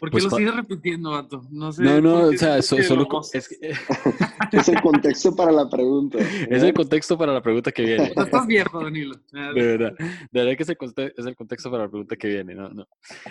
[0.01, 1.43] ¿Por qué pues, lo sigues repitiendo, Vato?
[1.51, 1.85] No sé.
[1.85, 3.07] No, no, o sea, solo...
[3.33, 3.49] Es,
[4.53, 6.19] es, el contexto para la pregunta.
[6.19, 8.13] Es el contexto para la pregunta que viene.
[8.17, 9.15] No estás viejo, Danilo.
[9.33, 10.77] De verdad, de verdad que es el,
[11.17, 12.89] es el contexto para la pregunta que viene, no, no.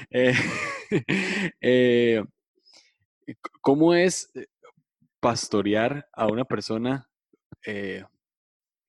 [0.10, 0.34] Eh,
[1.62, 2.24] eh,
[3.62, 4.46] ¿Cómo es eh,
[5.20, 7.10] pastorear a una persona
[7.66, 8.04] eh,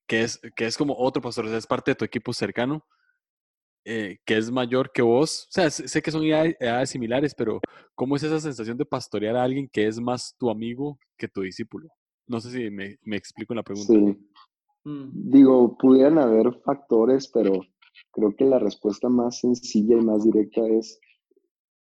[0.07, 2.87] que, es, que es como otro pastor, o sea, es parte de tu equipo cercano,
[3.88, 5.44] eh, que es mayor que vos?
[5.44, 7.61] O sea, sé que son edades, similares, pero
[7.94, 11.42] ¿cómo es esa sensación de pastorear a alguien que es más tu amigo que tu
[11.42, 11.88] discípulo?
[12.27, 13.92] No sé si me, me explico en la pregunta.
[13.92, 14.18] Sí.
[14.90, 15.31] Mm.
[15.31, 17.61] Digo, pudieran haber factores, pero
[18.11, 20.99] creo que la respuesta más sencilla y más directa es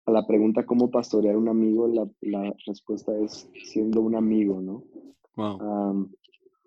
[0.04, 4.60] a la pregunta cómo pastorear a un amigo, la, la respuesta es siendo un amigo,
[4.60, 4.84] ¿no?
[5.36, 6.10] Wow.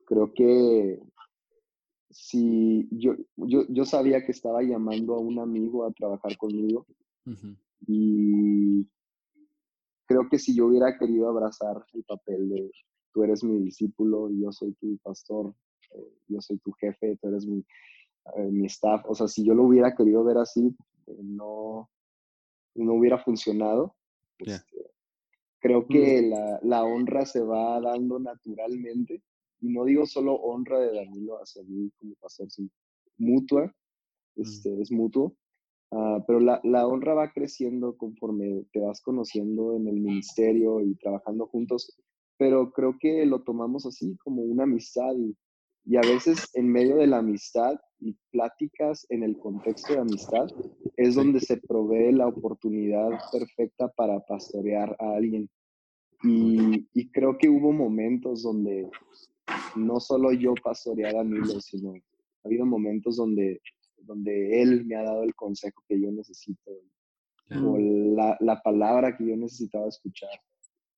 [0.07, 0.99] creo que
[2.17, 6.87] si yo, yo, yo sabía que estaba llamando a un amigo a trabajar conmigo
[7.85, 8.89] y
[10.07, 12.71] creo que si yo hubiera querido abrazar el papel de
[13.13, 15.53] tú eres mi discípulo, yo soy tu pastor,
[15.91, 17.63] eh, yo soy tu jefe, tú eres mi,
[18.35, 20.75] eh, mi staff, o sea, si yo lo hubiera querido ver así,
[21.05, 21.87] eh, no,
[22.73, 23.95] no hubiera funcionado.
[24.39, 24.91] Este,
[25.59, 26.29] creo que mm.
[26.29, 29.21] la, la honra se va dando naturalmente
[29.61, 32.69] y no digo solo honra de Danilo hacia mí como pastor, sino
[33.17, 33.65] mutua,
[34.35, 34.41] mm.
[34.41, 35.35] este, es mutuo.
[35.89, 40.95] Uh, pero la, la, honra va creciendo conforme te vas conociendo en el ministerio y
[40.95, 41.97] trabajando juntos,
[42.37, 45.33] pero creo que lo tomamos así como una amistad y,
[45.85, 50.47] y a veces en medio de la amistad y pláticas en el contexto de amistad
[50.97, 55.49] es donde se provee la oportunidad perfecta para pastorear a alguien.
[56.23, 58.89] Y, y creo que hubo momentos donde
[59.75, 63.61] no solo yo pastoreé a Danilo, sino ha habido momentos donde,
[63.97, 66.71] donde él me ha dado el consejo que yo necesito
[67.49, 70.29] o la, la, palabra que yo necesitaba escuchar.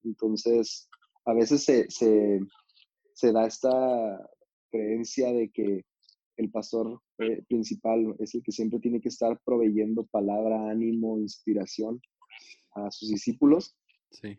[0.03, 0.89] Entonces,
[1.25, 2.39] a veces se, se,
[3.13, 4.29] se da esta
[4.71, 5.85] creencia de que
[6.37, 12.01] el pastor eh, principal es el que siempre tiene que estar proveyendo palabra, ánimo, inspiración
[12.71, 13.75] a sus discípulos.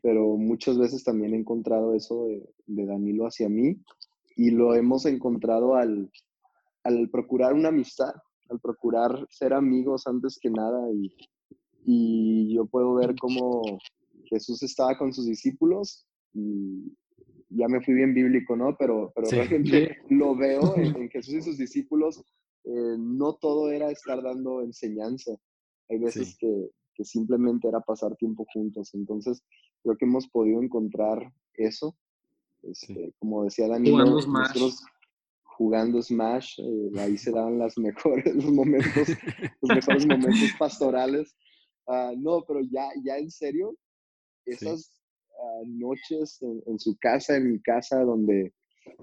[0.02, 3.80] Pero muchas veces también he encontrado eso de, de, Danilo hacia mí
[4.40, 6.11] y lo hemos encontrado al,
[6.85, 8.14] al, procurar una amistad,
[8.48, 11.14] al procurar ser amigos antes que nada y,
[11.85, 13.61] y yo puedo ver cómo
[14.24, 16.90] Jesús estaba con sus discípulos y
[17.50, 18.74] ya me fui bien bíblico, ¿no?
[18.79, 22.24] Pero, pero realmente lo veo en, Jesús y sus discípulos.
[22.64, 25.33] Eh, no todo era estar dando enseñanza.
[25.90, 28.94] Hay veces que, que, simplemente era pasar tiempo juntos.
[28.94, 29.42] Entonces,
[29.83, 31.94] creo que hemos podido encontrar eso.
[32.62, 34.85] Este, como decía Daniel, nosotros
[35.44, 39.09] jugando Smash, eh, ahí se daban las mejores momentos,
[39.61, 41.37] los mejores momentos pastorales.
[41.87, 43.75] Uh, no, pero ya, ya en serio,
[44.46, 45.01] esas
[45.66, 48.53] noches en, su casa, en mi casa, donde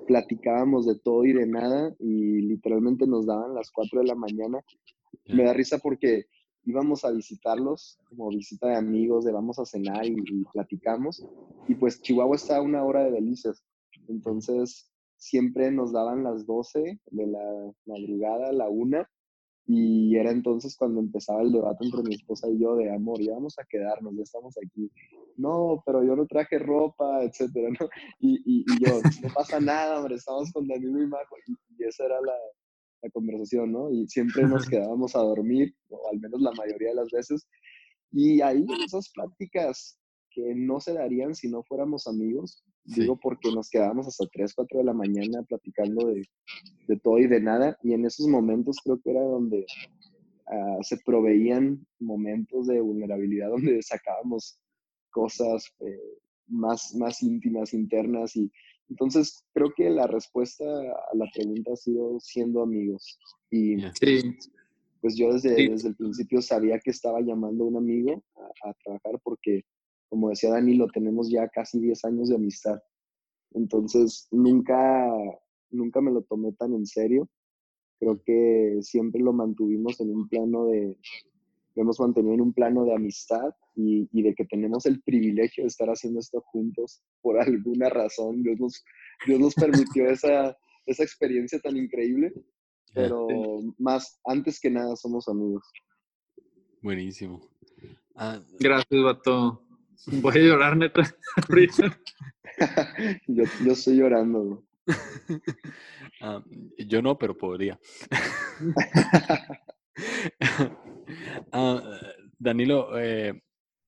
[0.08, 4.60] platicábamos de todo y de nada y literalmente nos daban las 4 de la mañana.
[5.26, 6.26] Me da risa porque
[6.67, 11.25] íbamos a visitarlos como visita de amigos, de vamos a cenar y, y platicamos.
[11.67, 13.63] Y pues Chihuahua está a una hora de delicias.
[14.08, 19.10] Entonces siempre nos daban las 12 de la madrugada, la una,
[19.69, 23.34] y era entonces cuando empezaba el debate entre mi esposa y yo de amor, ya
[23.34, 24.89] vamos a quedarnos, ya estamos aquí.
[25.36, 27.89] No, pero yo no traje ropa, etcétera, ¿no?
[28.19, 31.36] Y, y, yo, no pasa nada, hombre, estamos con Danilo y Majo.
[31.77, 32.34] Y, esa era la,
[33.01, 33.91] la, conversación, ¿no?
[33.91, 37.47] Y siempre nos quedábamos a dormir, o al menos la mayoría de las veces.
[38.12, 39.99] Y ahí esas prácticas
[40.38, 42.63] que no se darían si no fuéramos amigos.
[42.83, 46.23] Digo porque nos quedábamos hasta 3, 4 de la mañana platicando de,
[46.88, 47.77] de, todo y de nada.
[47.83, 49.65] Y en esos momentos creo que era donde
[50.47, 54.60] uh, se proveían momentos de vulnerabilidad, donde sacábamos
[55.10, 58.36] cosas eh, más, más íntimas, internas.
[58.36, 58.49] Y
[58.89, 63.19] entonces creo que la respuesta a la pregunta ha sido siendo amigos.
[63.52, 63.78] Y
[65.02, 68.73] pues yo desde, desde el principio sabía que estaba llamando a un amigo a, a
[68.84, 69.63] trabajar porque
[70.10, 72.82] como decía Danilo, tenemos ya casi 10 años de amistad.
[73.52, 75.12] Entonces, nunca,
[75.69, 77.30] nunca me lo tomé tan en serio.
[78.00, 80.95] Creo que siempre lo mantuvimos en un plano de,
[81.77, 85.63] lo hemos mantenido en un plano de amistad y, y, de que tenemos el privilegio
[85.63, 88.41] de estar haciendo esto juntos por alguna razón.
[88.41, 88.83] Dios nos,
[89.27, 92.33] Dios nos permitió esa, esa experiencia tan increíble,
[92.95, 93.27] pero
[93.77, 95.63] más, antes que nada, somos amigos.
[96.81, 97.47] Buenísimo.
[98.15, 99.63] Ah, Gracias, Bato.
[100.07, 101.03] Voy a llorar, neta.
[103.27, 104.63] yo, yo estoy llorando.
[106.21, 106.43] Ah,
[106.79, 107.79] yo no, pero podría.
[111.52, 111.82] Ah,
[112.38, 113.41] Danilo, eh,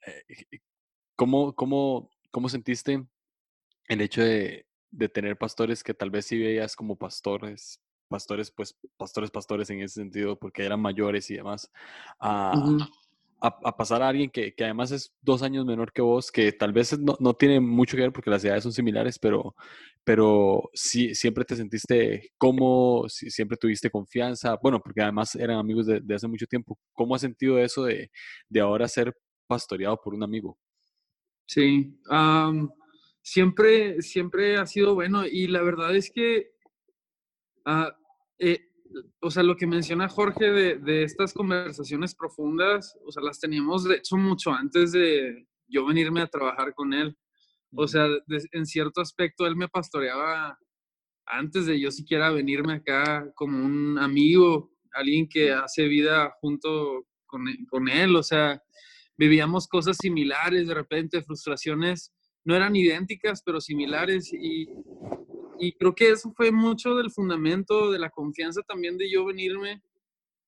[0.06, 0.60] eh,
[1.16, 3.06] ¿cómo, cómo, cómo sentiste
[3.88, 8.78] el hecho de, de, tener pastores que tal vez sí veías como pastores, pastores, pues
[8.98, 11.72] pastores, pastores en ese sentido, porque eran mayores y demás,
[12.20, 12.54] a,
[13.78, 17.00] pasar a alguien que, que, además es dos años menor que vos, que tal vez
[17.00, 19.56] no, no, tiene mucho que ver porque las edades son similares, pero,
[20.04, 26.02] pero sí, siempre te sentiste cómodo, siempre tuviste confianza, bueno, porque además eran amigos de,
[26.14, 26.78] hace mucho tiempo.
[26.94, 28.10] ¿Cómo has sentido eso de,
[28.50, 29.14] de, ahora ser
[29.48, 30.58] pastoreado por un amigo?
[31.46, 32.70] Sí, um,
[33.22, 36.52] siempre, siempre ha sido bueno y la verdad es que
[37.66, 37.92] uh,
[38.40, 38.70] eh,
[39.22, 43.84] o sea, lo que menciona Jorge de, de, estas conversaciones profundas, o sea, las teníamos
[43.84, 47.16] de hecho mucho antes de yo venirme a trabajar con él.
[47.76, 50.58] O sea, de, en cierto aspecto él me pastoreaba
[51.26, 57.48] antes de yo siquiera venirme acá como un amigo, alguien que hace vida junto con,
[57.48, 58.62] e, con él, o sea,
[59.16, 62.12] vivíamos cosas similares, de repente frustraciones
[62.44, 64.70] no eran idénticas, pero similares y,
[65.60, 69.84] y creo que eso fue mucho del fundamento de la confianza también de yo venirme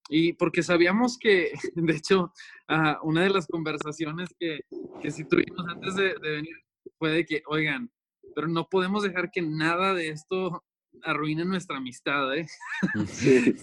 [0.09, 2.34] y porque sabíamos que, de hecho,
[2.69, 4.59] uh, una de las conversaciones que,
[5.01, 6.55] que sí tuvimos antes de, de, venir
[6.97, 7.91] fue de que, oigan,
[8.36, 10.63] pero no podemos dejar que nada de esto
[11.03, 12.47] arruine nuestra amistad, ¿eh?
[13.07, 13.55] Sí.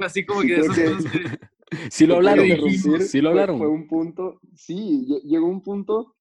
[0.00, 1.38] Así como que cosas que...
[1.90, 2.46] Sí lo hablaron,
[3.00, 3.58] sí lo hablaron.
[3.58, 6.14] Fue, fue un punto, sí, llegó un punto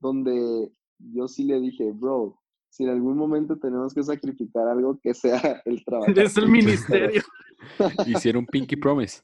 [0.00, 2.40] donde yo sí le dije, bro,
[2.70, 6.12] si en algún momento tenemos que sacrificar algo, que sea el trabajo.
[6.12, 7.22] Es el ministerio.
[8.06, 9.22] Hicieron pinky promise.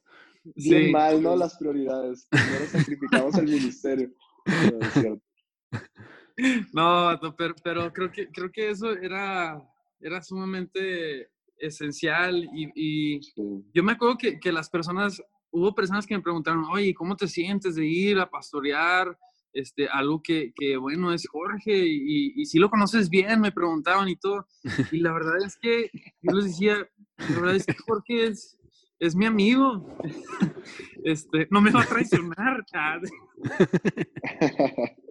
[0.55, 0.91] Bien sí.
[0.91, 1.37] mal, ¿no?
[1.37, 2.27] Las prioridades.
[2.31, 4.11] Primero sacrificamos el ministerio.
[4.47, 5.23] No, es cierto.
[6.73, 9.63] No pero, pero, creo, que, creo que eso era,
[10.01, 13.43] era sumamente esencial y, y sí.
[13.73, 17.29] yo me acuerdo que, que las personas, hubo personas que me preguntaron, oye, ¿cómo te
[17.29, 19.17] sientes de ir a pastorear?
[19.53, 24.09] este, algo que, que, bueno, es Jorge y, y, si lo conoces bien, me preguntaban
[24.09, 24.47] y todo.
[24.91, 25.91] Y la verdad es que
[26.23, 28.59] yo les decía, la verdad es que Jorge es,
[28.99, 29.87] es mi amigo.
[31.05, 32.65] Este, no me va a traicionar.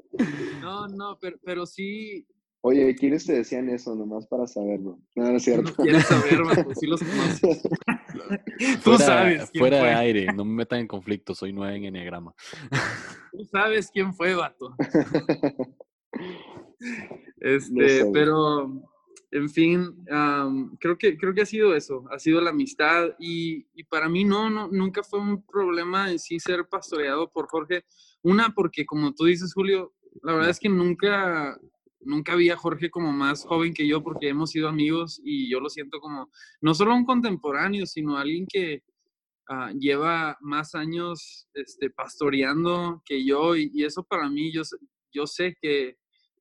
[0.62, 2.26] No, no, pero, pero sí.
[2.62, 5.00] Oye, ¿quiénes te decían eso nomás para saberlo?
[5.16, 5.72] No, no es cierto.
[5.78, 7.64] No quieres saber, Vato, sí los conoces.
[8.84, 9.50] Tú fuera, sabes.
[9.52, 9.88] Quién fuera fue.
[9.88, 12.34] de aire, no me metan en conflicto, soy nueve en Enneagrama.
[13.32, 14.76] Tú sabes quién fue, vato.
[17.40, 18.72] Este, no pero,
[19.32, 23.66] en fin, um, creo, que, creo que ha sido eso, ha sido la amistad y,
[23.74, 27.84] y, para mí no, no, nunca fue un problema en sí ser pastoreado por Jorge.
[28.22, 29.94] Una, porque como tú dices, Julio,
[30.24, 31.58] la verdad es que nunca,
[32.00, 35.60] nunca vi a Jorge como más joven que yo porque hemos sido amigos y yo
[35.60, 36.30] lo siento como
[36.62, 38.84] no solo un contemporáneo, sino alguien que
[39.50, 44.64] uh, lleva más años este, pastoreando que yo y, eso para mí, yo,
[45.14, 45.98] yo sé que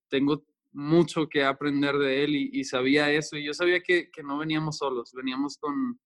[0.09, 4.23] tengo mucho que aprender de él y, y sabía eso y yo sabía que, que,
[4.23, 5.99] no veníamos solos, veníamos con,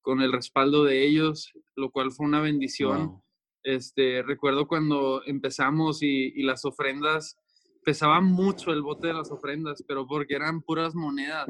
[0.00, 3.22] con el respaldo de ellos, lo cual fue una bendición.
[3.64, 7.36] Este, recuerdo cuando empezamos y, y las ofrendas
[7.84, 11.46] pesaba mucho el bote de las ofrendas, pero porque eran puras monedas.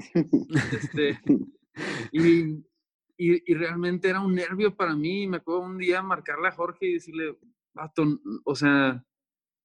[0.73, 1.19] Este,
[2.13, 2.43] y,
[3.17, 5.27] y, y, realmente era un nervio para mí.
[5.27, 7.37] Me acuerdo un día marcarle a Jorge y decirle,
[7.75, 8.05] vato,
[8.45, 9.05] o sea,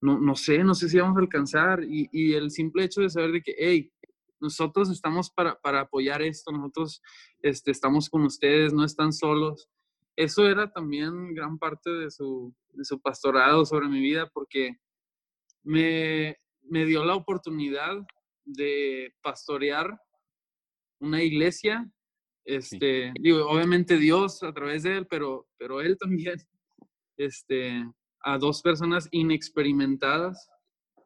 [0.00, 1.82] no, no sé, no sé si vamos a alcanzar.
[1.84, 3.92] Y, y el simple hecho de saber de que, hey,
[4.40, 7.02] nosotros estamos para, para apoyar esto, nosotros
[7.42, 9.68] este, estamos con ustedes, no están solos.
[10.18, 14.76] Eso era también gran parte de su, de su pastorado sobre mi vida porque
[15.62, 18.04] me, me dio la oportunidad
[18.44, 19.96] de pastorear
[20.98, 21.88] una iglesia.
[22.44, 23.22] Este, sí.
[23.22, 26.34] digo, obviamente Dios a través de él, pero, pero él también,
[27.16, 27.88] este,
[28.20, 30.50] a dos personas inexperimentadas.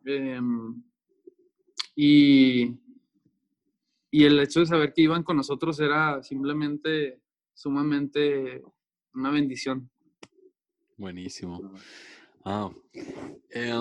[0.06, 0.40] Eh,
[1.94, 2.78] y,
[4.10, 7.20] y el hecho de saber que iban con nosotros era simplemente
[7.52, 8.62] sumamente
[9.14, 9.90] una bendición.
[10.96, 11.72] Buenísimo.
[12.44, 12.70] Ah,
[13.50, 13.72] eh,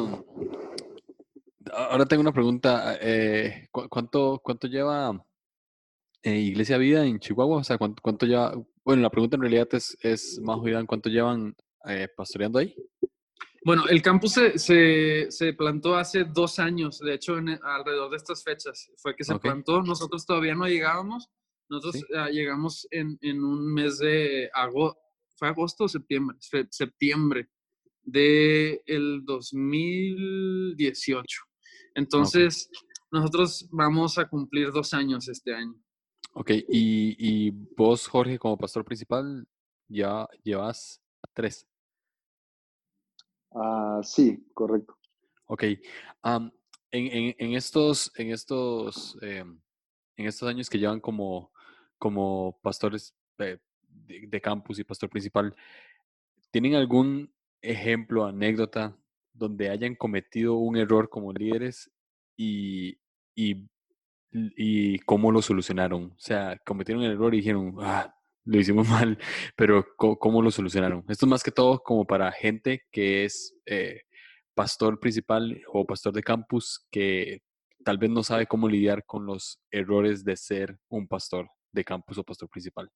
[1.74, 2.98] Ahora tengo una pregunta.
[3.00, 5.24] Eh, ¿cuánto, ¿Cuánto lleva
[6.24, 7.58] eh, Iglesia Vida en Chihuahua?
[7.58, 8.54] O sea, ¿cuánto, cuánto lleva?
[8.84, 10.60] Bueno, la pregunta en realidad es, es más.
[10.88, 11.56] ¿Cuánto llevan
[11.88, 12.76] eh, pastoreando ahí?
[13.64, 16.98] Bueno, el campus se, se, se, plantó hace dos años.
[17.00, 19.52] De hecho, en, alrededor de estas fechas fue que se okay.
[19.52, 19.84] plantó.
[19.84, 21.30] Nosotros todavía no llegábamos.
[21.70, 22.14] Nosotros ¿Sí?
[22.14, 25.00] uh, llegamos en, en, un mes de agosto.
[25.42, 26.38] ¿Fue agosto o septiembre?
[26.70, 27.50] Septiembre
[28.04, 31.42] del de 2018.
[31.96, 32.80] Entonces, okay.
[33.12, 35.74] nosotros vamos a cumplir dos años este año.
[36.34, 39.48] Ok, y, y vos, Jorge, como pastor principal,
[39.88, 41.02] ya llevas
[41.34, 41.68] tres.
[43.50, 44.96] Uh, sí, correcto.
[45.48, 45.64] Ok.
[46.24, 46.52] Um,
[46.92, 51.52] en, en, en, estos, en, estos, eh, en estos años que llevan como,
[51.98, 53.60] como pastores de,
[54.12, 55.56] de, de, campus y pastor principal,
[56.52, 57.32] ¿tienen algún
[57.62, 58.98] ejemplo, anécdota
[59.34, 61.92] donde hayan cometido un error como líderes
[62.38, 62.98] y,
[63.36, 63.70] y,
[64.32, 66.12] y cómo lo solucionaron.
[66.12, 69.18] O sea, cometieron el error y dijeron, ah, lo hicimos mal,
[69.56, 71.04] pero ¿cómo, cómo lo solucionaron?
[71.08, 74.02] Esto es más que todo como para gente que es eh,
[74.54, 77.42] pastor principal o pastor de campus que
[77.84, 82.18] tal vez no sabe cómo lidiar con los errores de ser un pastor de campus
[82.18, 82.90] o pastor principal.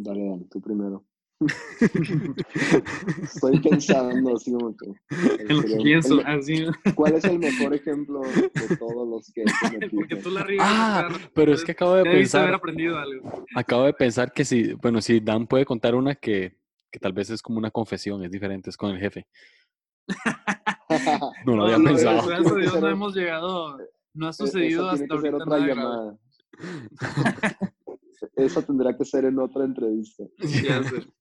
[0.00, 1.04] Dale, dale, tú primero.
[3.22, 4.86] Estoy pensando así como que...
[5.42, 6.66] En lo que sería- pienso, el- así.
[6.94, 9.44] ¿Cuál es el mejor ejemplo de todos los que he?
[9.94, 10.66] Porque tú la riegas.
[10.68, 13.44] Ah, pero es que acabo de Debiste haber pensar, aprendido algo.
[13.56, 16.58] acabo de pensar que si, bueno, si Dan puede contar una que,
[16.92, 19.26] que tal vez es como una confesión, es diferente, es con el jefe.
[21.44, 22.26] No lo había No, pensado.
[22.26, 23.78] Gracias a Tiene que Dios no hemos llegado,
[24.14, 25.80] no ha Esa sucedido hasta que ser ahorita otra nada grave.
[25.80, 26.18] llamada.
[28.36, 30.24] Esa tendrá que ser en otra entrevista.
[30.62, 31.06] Ya sé.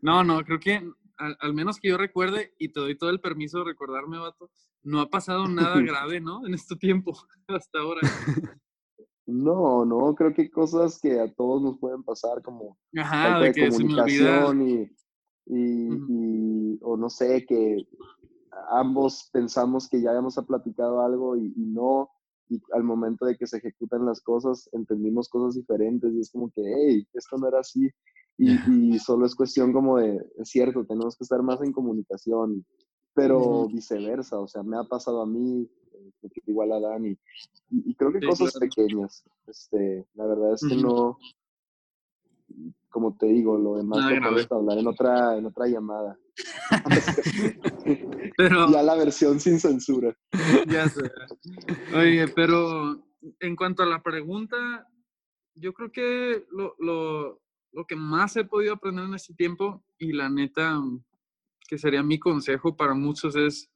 [0.00, 0.80] No, no, creo que
[1.16, 4.48] al, al menos que yo recuerde, y te doy todo el permiso de recordarme, vato,
[4.82, 6.46] no ha pasado nada grave, ¿no?
[6.46, 7.12] En este tiempo,
[7.48, 8.00] hasta ahora.
[9.26, 13.44] No, no, creo que hay cosas que a todos nos pueden pasar, como Ajá, falta
[13.46, 14.90] de que comunicación y,
[15.46, 17.86] y, o no sé, que
[18.70, 22.10] ambos pensamos que ya habíamos platicado algo y, y no,
[22.52, 26.50] y al momento de que se ejecutan las cosas entendimos cosas diferentes y es como
[26.50, 27.90] que, hey, esto no era así.
[28.38, 32.64] Y, solo es cuestión como de, es cierto, tenemos que estar más en comunicación,
[33.14, 37.10] pero viceversa, o sea, me ha pasado a mí, eh, igual a Dani,
[37.70, 38.66] y, y creo que Sí, cosas claro.
[38.66, 41.18] pequeñas, este, la verdad es que no,
[42.90, 44.46] como te digo, lo demás lo grave.
[44.46, 46.18] podemos hablar en otra, en otra llamada.
[48.36, 50.16] Pero, ya la versión sin censura.
[50.66, 51.10] ya sé.
[51.94, 53.04] Oye, pero
[53.40, 54.88] en cuanto a la pregunta,
[55.54, 60.12] yo creo que lo, lo, lo que más he podido aprender en este tiempo, y
[60.12, 60.80] la neta,
[61.68, 63.70] que sería mi consejo para muchos, es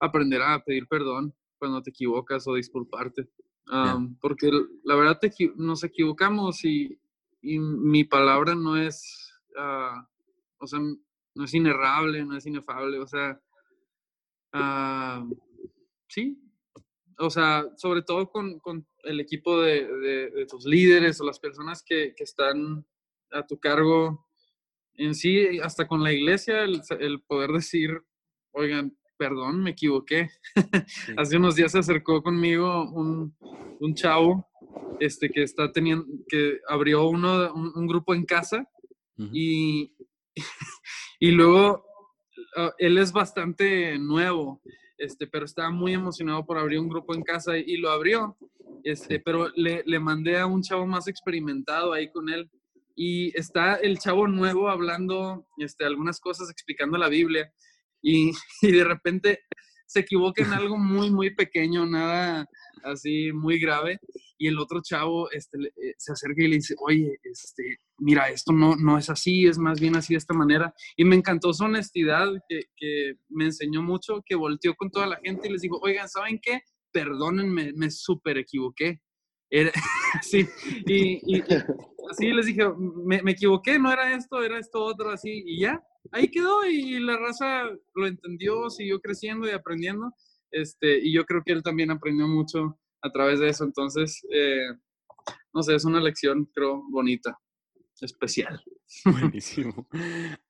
[0.00, 3.28] aprender a pedir perdón cuando te equivocas o disculparte.
[3.70, 4.50] Um, Porque
[4.84, 6.98] la verdad te nos equivocamos y,
[7.40, 10.08] y mi palabra no es, ah,
[10.58, 10.80] o sea,
[11.34, 13.40] no es inerrable, no es inefable, o sea,
[14.52, 15.26] ah,
[16.08, 16.38] sí,
[17.18, 21.38] o sea, sobre todo con, con el equipo de, de- de tus líderes o las
[21.38, 22.84] personas que, que están
[23.30, 24.26] a tu cargo
[24.94, 28.02] en sí, hasta con la iglesia, el, el poder decir,
[28.52, 30.30] oigan, perdón, me equivoqué.
[31.16, 33.34] Hace unos días se acercó conmigo un,
[33.80, 34.46] un chavo
[35.00, 38.68] este, que está teniendo, que abrió uno, un, un grupo en casa
[39.32, 39.94] y,
[41.22, 41.86] y luego
[42.56, 44.60] ah, él es bastante nuevo,
[44.98, 48.36] este, pero estaba muy emocionado por abrir un grupo en casa y, y lo abrió.
[48.82, 49.20] Este.
[49.20, 52.50] Pero le, le mandé a un chavo más experimentado ahí con él
[52.96, 57.52] y está el chavo nuevo hablando este, algunas cosas, explicando la Biblia
[58.02, 59.44] y, y de repente
[59.86, 62.48] se equivoca en algo muy, muy pequeño, nada
[62.82, 64.00] así muy grave
[64.42, 68.52] y el otro chavo este, eh, se acerca y le dice, oye, este, mira, esto
[68.52, 70.74] no, no es así, es más bien así de esta manera.
[70.96, 75.20] Y me encantó su honestidad, que, que me enseñó mucho, que volteó con toda la
[75.22, 76.60] gente y les dijo, oigan, ¿saben qué?
[76.92, 79.00] Perdónenme, me súper equivoqué.
[79.48, 79.70] Era,
[80.22, 80.48] sí,
[80.86, 81.42] y- y
[82.10, 82.64] así les dije,
[83.06, 85.80] me, me equivoqué, no era esto, era esto otro, así, y ya,
[86.10, 90.10] ahí quedó y la raza lo entendió, siguió creciendo y aprendiendo.
[90.50, 93.64] Este, y yo creo que él también aprendió mucho a través de eso.
[93.64, 94.66] Entonces, eh,
[95.52, 97.38] no sé, es una lección, creo, bonita,
[98.00, 98.60] especial.
[99.04, 99.88] Buenísimo.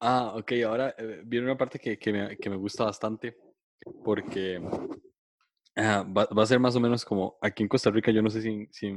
[0.00, 3.36] Ah, ok, ahora eh, viene una parte que, que me, que me gusta bastante
[4.05, 4.61] porque
[5.76, 8.30] ah, va, va a ser más o menos como aquí en Costa Rica, yo no
[8.30, 8.92] sé si, en- si,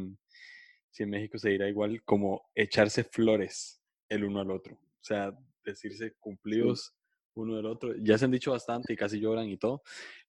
[0.92, 4.76] si en México se dirá igual, como echarse flores el uno al otro.
[4.76, 6.96] O sea, decirse cumplidos
[7.36, 7.94] uno del otro.
[7.98, 9.84] Ya se han dicho bastante y casi lloran y todo,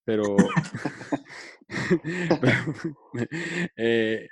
[0.07, 0.37] pero,
[2.41, 2.59] pero,
[3.77, 4.29] eh,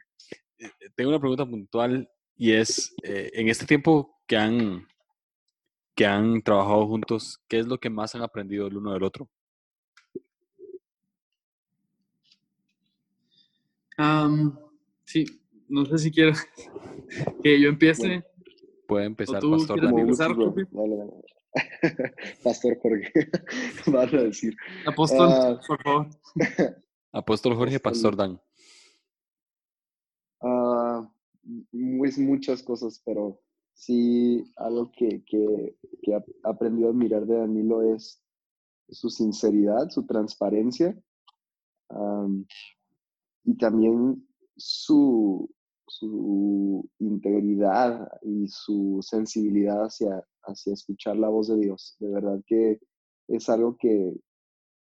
[0.56, 4.86] eh, tengo una pregunta puntual y es, eh, en este tiempo que han,
[5.94, 9.28] que han trabajado juntos, ¿qué es lo que más han aprendido el uno del otro?
[15.04, 15.24] Sí,
[15.68, 16.48] no sé si quieres
[17.42, 18.06] que yo empiece.
[18.06, 18.24] Bueno,
[18.86, 19.80] Puede empezar, tú Pastor?
[19.80, 21.12] Dale, dale.
[22.42, 23.12] Pastor Jorge,
[23.86, 24.56] van a decir.
[24.86, 25.60] Apóstol, Ah.
[25.66, 26.06] por favor.
[27.12, 28.40] Apóstol Jorge, Pastor Dan.
[30.42, 31.08] Ah,
[32.04, 33.40] es muchas cosas, pero
[33.72, 38.20] sí algo que, que, que he aprendido a admirar de Danilo es
[38.88, 40.96] su sinceridad, su transparencia
[43.44, 44.26] y también
[44.56, 45.48] su,
[45.86, 51.96] su integridad y su sensibilidad hacia, hacia escuchar la voz de Dios.
[52.00, 52.78] De verdad que
[53.28, 54.14] es algo que,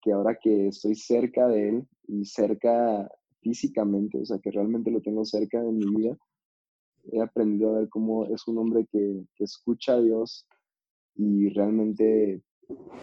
[0.01, 5.01] que ahora que estoy cerca de Él y cerca físicamente, o sea, que realmente lo
[5.01, 6.17] tengo cerca de mi vida,
[7.13, 10.47] he aprendido a ver cómo es un hombre que, que escucha a Dios
[11.17, 12.43] y realmente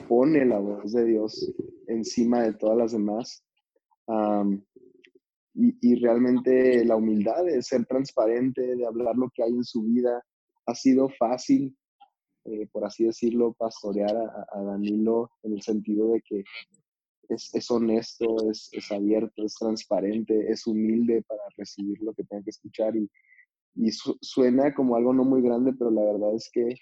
[0.08, 1.54] pone la voz de Dios
[1.88, 3.43] encima de todas las demás.
[5.60, 9.84] Y, y realmente la humildad de ser transparente, de hablar lo que hay en su
[9.84, 10.24] vida,
[10.66, 11.76] ha sido fácil
[12.45, 16.43] eh, por así decirlo, pastorear a, Danilo en el sentido de que
[17.28, 22.95] es, honesto, es, abierto, es transparente, es humilde para recibir lo que tenga que escuchar
[22.95, 23.07] y,
[23.76, 26.76] y suena como algo no muy grande, pero la verdad es que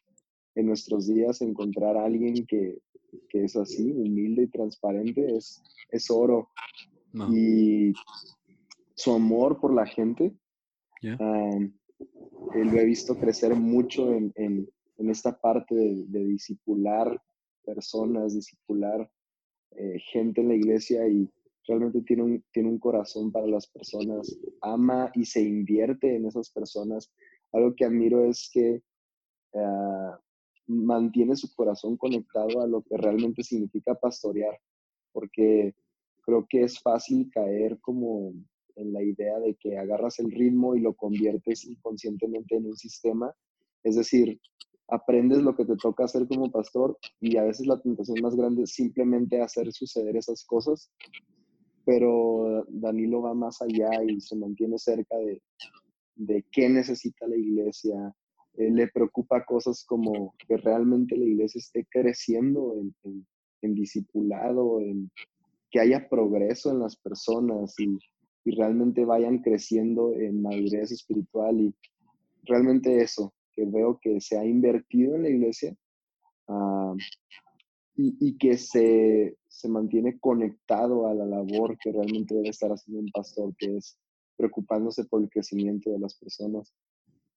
[0.56, 2.78] en nuestros días encontrar a alguien que,
[3.34, 6.50] es así, humilde y transparente, es, es oro.
[7.32, 7.94] Y
[8.98, 10.36] su amor por la gente,
[11.02, 14.68] lo he visto crecer mucho en,
[14.98, 17.22] esta parte de, de disipular
[17.64, 19.10] personas, disipular
[19.72, 21.30] eh, gente en la iglesia y
[21.68, 26.50] realmente tiene un, tiene un corazón para las personas, ama y se invierte en esas
[26.50, 27.12] personas.
[27.52, 28.82] Algo que admiro es que
[29.54, 30.20] ah,
[30.66, 34.58] mantiene su corazón conectado a lo que realmente significa pastorear,
[35.12, 35.76] porque
[36.22, 38.34] creo que es fácil caer como
[38.78, 43.34] en la idea de que agarras el ritmo y lo conviertes inconscientemente en un sistema.
[43.84, 44.40] Es decir,
[44.88, 48.64] aprendes lo que te toca hacer como pastor y a veces la tentación más grande
[48.64, 50.92] es simplemente hacer suceder esas cosas,
[51.86, 55.42] pero Danilo va más allá y se mantiene cerca de,
[56.16, 58.14] de qué necesita la iglesia,
[58.58, 63.26] eh, le preocupa cosas como que realmente la iglesia esté creciendo en,
[63.62, 65.12] en, discipulado, en
[65.70, 67.98] que haya progreso en las personas y,
[68.48, 71.76] y, realmente vayan creciendo en madurez espiritual y
[72.44, 75.76] realmente eso, que veo que se ha invertido en la iglesia
[76.48, 76.94] ah,
[77.96, 83.02] y, y, que se, se mantiene conectado a la labor que realmente debe estar haciendo
[83.02, 83.98] un pastor, que es
[84.38, 86.74] preocupándose por el crecimiento de las personas.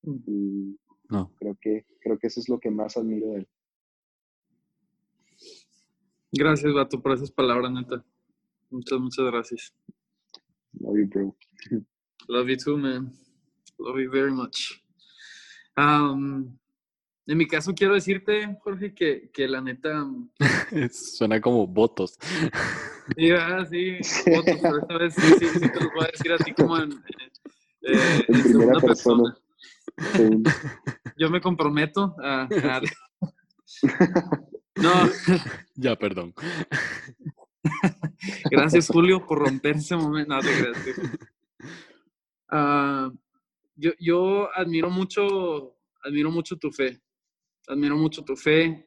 [0.03, 0.17] Mm.
[0.27, 1.33] Y, no.
[1.39, 3.49] Creo que, creo que eso es lo que más admiro de él.
[6.33, 8.05] Gracias, Vato, por esas palabras, neta.
[8.71, 9.75] Muchas, muchas gracias.
[10.79, 11.37] Love you, bro.
[12.29, 13.13] Love you too, man.
[13.79, 14.81] Love you very much.
[15.77, 16.57] Um,
[17.27, 20.07] en mi caso, quiero decirte, Jorge, que, que la neta.
[20.93, 22.19] Suena como votos.
[23.17, 23.99] Sí, ah, sí,
[24.31, 26.93] votos, pero esta vez sí, sí, sí, te lo puedo decir a ti como en,
[27.83, 29.37] eh, en, segunda persona.
[31.17, 32.49] Yo me comprometo a...
[34.77, 34.93] No.
[35.77, 36.35] Ya, perdón.
[38.51, 40.35] Gracias, Julio, por romper ese momento.
[40.35, 40.41] No,
[42.53, 43.19] uh,
[43.77, 47.01] yo, yo admiro mucho, admiro mucho tu fe.
[47.69, 48.85] Admiro mucho tu fe,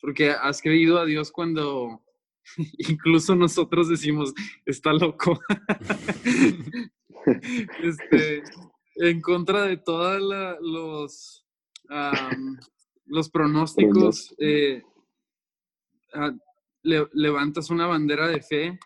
[0.00, 2.02] porque has creído a Dios cuando
[2.88, 4.32] incluso nosotros decimos,
[4.64, 5.38] está loco.
[7.82, 8.42] este,
[8.96, 11.46] en contra de todos los,
[13.06, 14.82] los pronósticos, eh,
[16.84, 18.78] ah, levantas una bandera de fe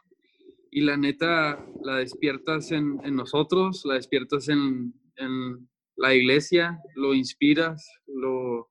[0.71, 4.95] y la neta la despiertas en, nosotros, la despiertas en,
[5.97, 8.71] la iglesia, lo inspiras, lo,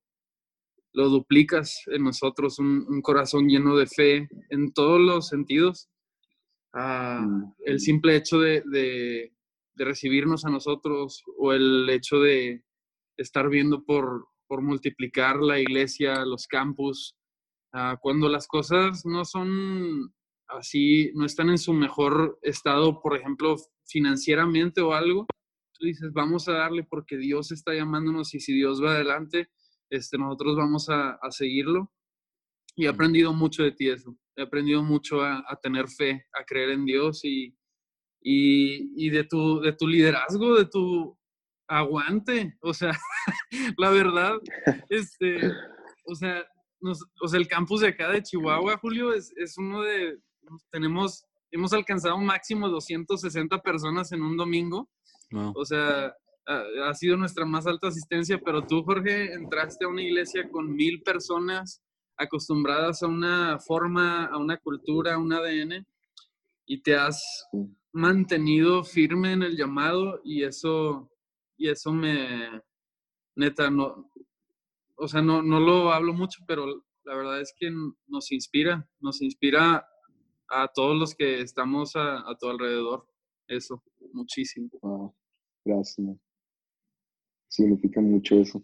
[0.94, 5.90] lo duplicas en nosotros, un, corazón lleno de fe en todos los sentidos.
[6.74, 7.56] Ah, mm.
[7.66, 8.64] el simple hecho de,
[9.78, 12.64] de recibirnos a nosotros o el hecho de
[13.18, 17.17] estar viendo por, por multiplicar la iglesia, los campus,
[17.74, 20.14] ah, cuando las cosas no son
[20.48, 23.56] así, no están en su mejor estado, por ejemplo,
[23.86, 25.26] financieramente o algo,
[25.74, 29.50] tú dices, vamos a darle porque Dios está llamándonos y si Dios va adelante,
[29.90, 31.92] este, nosotros vamos a, a seguirlo.
[32.76, 34.16] Y he aprendido mucho de ti eso.
[34.36, 37.58] He aprendido mucho a, a tener fe, a creer en Dios y,
[38.22, 41.18] y, de, tu, de tu liderazgo, de tu
[41.68, 42.56] aguante.
[42.62, 42.92] O sea,
[43.78, 44.36] la verdad,
[44.90, 45.52] este,
[46.06, 46.46] o sea,
[46.82, 50.20] o sea, el campus de acá de Chihuahua, Julio, es, es uno de,
[50.72, 54.90] tenemos, hemos alcanzado un máximo de 260 personas en un domingo.
[55.56, 56.16] O sea,
[56.46, 60.74] ha, ha, sido nuestra más alta asistencia, pero tú, Jorge, entraste a una iglesia con
[60.74, 61.82] mil personas
[62.18, 65.86] acostumbradas a una forma, a una cultura, a un ADN,
[66.66, 67.48] y te has
[67.92, 71.10] mantenido firme en el llamado y eso,
[71.58, 72.62] y eso me,
[73.36, 74.12] neta, no,
[74.98, 76.66] o sea, no, no lo hablo mucho, pero
[77.04, 77.72] la verdad es que
[78.08, 79.88] nos inspira, nos inspira
[80.50, 83.08] a todos los que estamos a, tu alrededor.
[83.48, 83.82] Eso,
[84.12, 85.16] muchísimo.
[85.64, 86.18] gracias.
[87.48, 88.64] Significa mucho eso.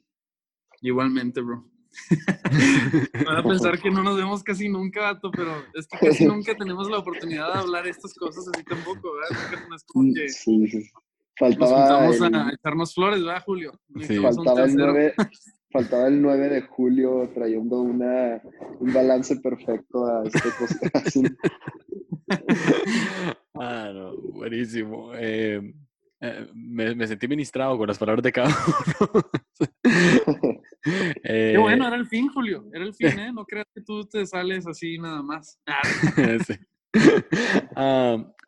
[0.82, 1.70] Igualmente, bro.
[3.26, 6.56] Van a pensar que no nos vemos casi nunca, Vato, pero es que casi nunca
[6.58, 9.68] tenemos la oportunidad de hablar estas cosas así tampoco, ¿verdad?
[9.70, 10.90] No es como mm, que sí, sí.
[11.38, 13.80] Faltaba nos a echarnos flores, ¿verdad, Julio?
[14.22, 15.14] Faltaba, el 9,
[15.74, 18.40] faltaba el 9 de julio trayendo una,
[18.80, 21.18] un balance perfecto a este podcast.
[23.56, 25.14] ah, no, buenísimo.
[25.16, 25.74] Eh,
[26.22, 28.50] eh, me, me, sentí ministrado con las palabras de cada
[29.00, 29.24] uno.
[31.24, 32.66] Qué bueno, era el fin, Julio.
[32.72, 33.34] Era el fin, ¿eh?
[33.34, 35.60] No creas que tú te sales así nada más.
[36.46, 36.54] sí.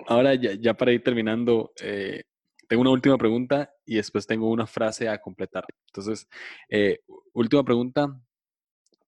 [0.07, 2.23] ahora, ya, ya, para ir terminando, eh,
[2.67, 5.65] tengo una última pregunta y después tengo una frase a completar.
[5.87, 6.27] Entonces,
[6.69, 6.99] eh,
[7.33, 8.19] última pregunta.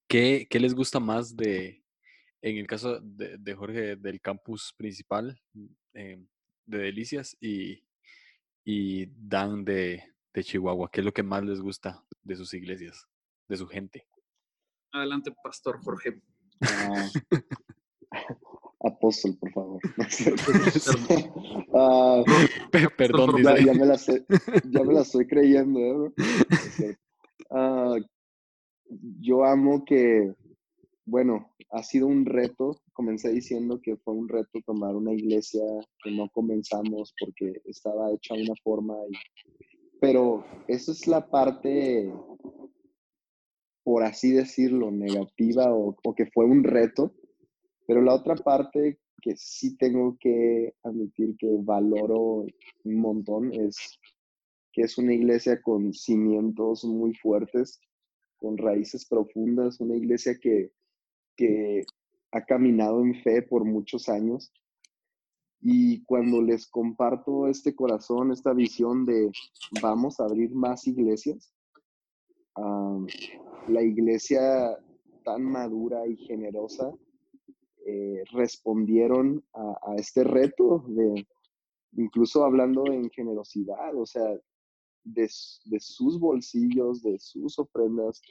[0.08, 1.84] ¿Qué, ¿Qué, les gusta más de,
[2.42, 5.38] en el caso de, de Jorge, del campus principal
[5.94, 6.24] eh,
[6.66, 7.84] de Delicias y,
[8.64, 10.02] y Dan de,
[10.34, 10.90] de Chihuahua?
[10.92, 13.06] ¿Qué es lo que más les gusta de sus iglesias,
[13.50, 14.08] de su gente?
[14.92, 16.22] Adelante, Pastor Jorge.
[16.60, 17.08] Ah,
[18.80, 19.82] apóstol, por favor.
[21.72, 22.24] uh,
[22.98, 24.26] Perdón, ya, ya, me la sé,
[24.70, 25.80] ya, me la estoy creyendo.
[25.80, 26.12] ¿eh?
[27.50, 28.00] Uh,
[29.20, 30.34] yo amo que,
[31.06, 32.82] bueno, ha sido un reto.
[32.94, 35.62] Comencé diciendo que fue un reto tomar una iglesia
[36.04, 38.96] que no comenzamos porque estaba hecha de una forma.
[39.10, 39.14] Y,
[40.00, 42.12] pero esa es la parte,
[43.84, 47.14] por así decirlo, negativa o, o que fue un reto
[47.88, 52.46] pero la otra parte que sí tengo que admitir que valoro
[52.84, 53.98] un montón es
[54.74, 57.80] que es una iglesia con cimientos muy fuertes,
[58.38, 60.72] con raíces profundas, una iglesia que,
[61.36, 61.84] que
[62.32, 64.52] ha caminado en fe por muchos años.
[65.62, 69.32] Y cuando les comparto este corazón, esta visión de
[69.82, 71.52] vamos a abrir más iglesias,
[73.68, 74.78] la iglesia
[75.24, 76.92] tan madura y generosa
[77.90, 81.26] eh, respondieron a, este reto de,
[81.94, 84.30] incluso hablando en generosidad, o sea,
[85.06, 85.30] de,
[85.80, 88.22] sus bolsillos, de sus ofrendas,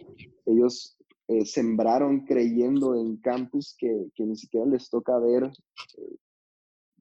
[0.45, 0.99] ellos
[1.29, 6.17] eh, sembraron creyendo en campus que, ni siquiera les toca ver eh,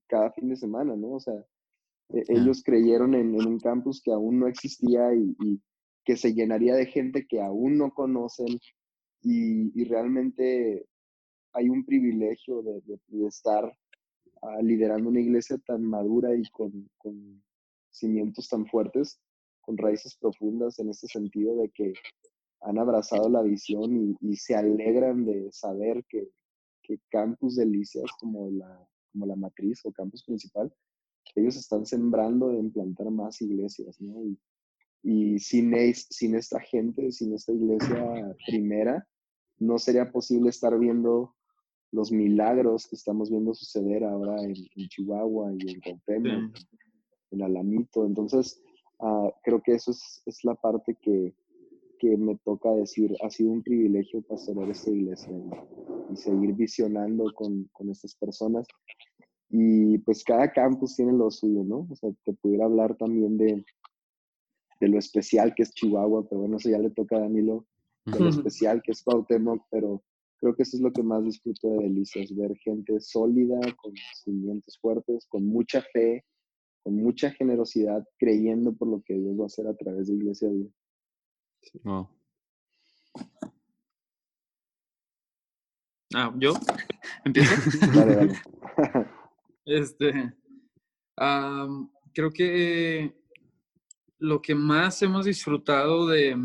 [0.08, 1.16] cada fin de semana, ¿no?
[1.16, 1.46] O sea,
[2.08, 5.62] e, ellos creyeron en, un campus que aún no existía y,
[6.06, 8.60] que se llenaría de gente que aún no conocen
[9.22, 10.88] y, y realmente
[11.56, 12.82] hay un privilegio de,
[13.28, 13.74] estar
[14.42, 16.90] ah, liderando una iglesia tan madura y con,
[17.92, 19.22] cimientos tan fuertes,
[19.62, 21.94] con raíces profundas en este sentido de que
[22.62, 26.30] han abrazado la visión y, se alegran de saber que,
[27.10, 30.72] Campus Delicias, como la, como la matriz o campus principal,
[31.34, 34.24] ellos están sembrando de implantar más iglesias, ¿no?
[34.24, 34.40] Y,
[35.02, 39.08] y sin, sin esta gente, sin esta iglesia primera,
[39.58, 41.36] no sería posible estar viendo
[41.92, 46.58] los milagros que estamos viendo suceder ahora en, Chihuahua y en Cuauhtémoc,
[47.32, 48.06] en Alamito.
[48.06, 48.62] Entonces,
[49.00, 51.34] ah, creo que eso es, es la parte que,
[52.00, 57.66] que, me toca decir, ha sido un privilegio pastorear esta iglesia y, seguir visionando con,
[57.74, 58.68] con, estas personas.
[59.50, 61.88] Y pues cada campus tiene lo suyo, ¿no?
[61.90, 63.66] O sea, te pudiera hablar también de,
[64.80, 67.66] de lo especial que es Chihuahua, pero bueno, eso ya le toca a Danilo,
[68.06, 70.04] de lo especial que es Cuauhtémoc, pero
[70.46, 74.78] creo que eso es lo que más disfruto de Delicias, ver gente sólida, con cimientos
[74.80, 76.24] fuertes, con mucha fe,
[76.84, 80.50] con mucha generosidad, creyendo por lo que Dios va a hacer a través de Iglesia
[80.50, 80.70] Vida.
[86.14, 86.54] Ah, ¿yo?
[87.24, 87.56] ¿Empiezo?
[87.96, 88.34] dale, dale.
[89.66, 90.32] este,
[92.14, 93.16] creo que
[94.20, 96.38] lo que más hemos disfrutado de,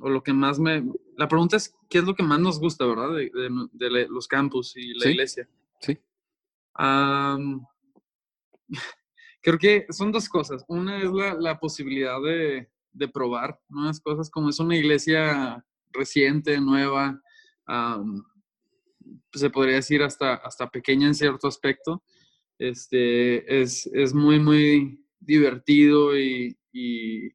[0.00, 0.84] o lo que más me...
[1.18, 3.10] La pregunta es, ¿qué es lo que más nos gusta, verdad?
[3.12, 5.48] De, los campus y la iglesia.
[5.80, 5.98] Sí.
[9.42, 10.64] creo que son dos cosas.
[10.68, 12.68] Una es la, posibilidad de,
[13.12, 17.20] probar nuevas cosas, como es una iglesia reciente, nueva,
[19.32, 22.04] se podría decir hasta, hasta pequeña en cierto aspecto.
[22.60, 27.30] Este, es, es muy, muy divertido y, y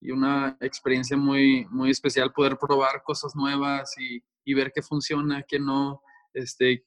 [0.00, 5.58] una experiencia muy, muy especial poder probar cosas nuevas y, y ver qué funciona, qué
[5.58, 6.00] no,
[6.32, 6.84] este,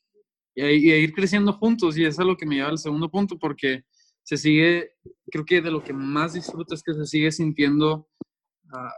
[0.55, 1.97] y, ir creciendo juntos.
[1.97, 3.83] Y eso es lo que me lleva al segundo punto, porque
[4.23, 4.91] se sigue,
[5.31, 8.07] creo que de lo que más disfruto es que se sigue sintiendo
[8.71, 8.93] ah,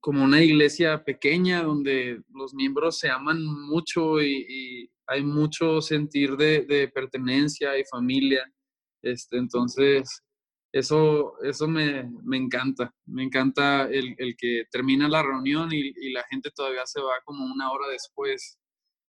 [0.00, 6.62] como una iglesia pequeña donde los miembros se aman mucho y, hay mucho sentir de,
[6.62, 8.42] de, pertenencia y familia.
[9.02, 10.23] Este, entonces,
[10.74, 12.92] eso, eso me, me, encanta.
[13.06, 17.12] Me encanta el, el que termina la reunión y, y, la gente todavía se va
[17.24, 18.58] como una hora después,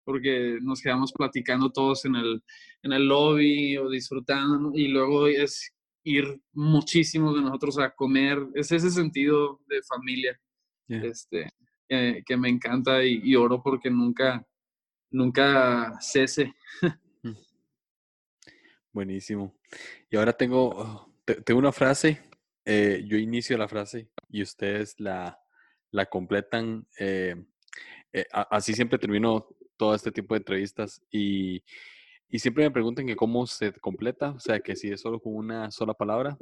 [0.04, 2.42] porque nos quedamos platicando todos en el,
[2.82, 8.44] en el lobby o disfrutando, y luego es ir muchísimos de nosotros a comer.
[8.56, 10.36] Es ese sentido de familia
[10.88, 11.48] este,
[11.88, 14.44] que me encanta y, y, oro porque nunca,
[15.12, 16.52] nunca cese.
[17.24, 17.36] Mm.
[18.92, 19.54] Buenísimo.
[20.10, 22.20] Y ahora tengo oh, tengo una frase,
[22.64, 25.38] eh, yo inicio la frase y ustedes la,
[25.90, 26.86] la completan.
[26.98, 27.36] Eh,
[28.12, 31.62] eh, así siempre termino todo este tipo de entrevistas y,
[32.28, 35.34] y, siempre me preguntan que cómo se completa, o sea, que si es solo con
[35.34, 36.36] una sola palabra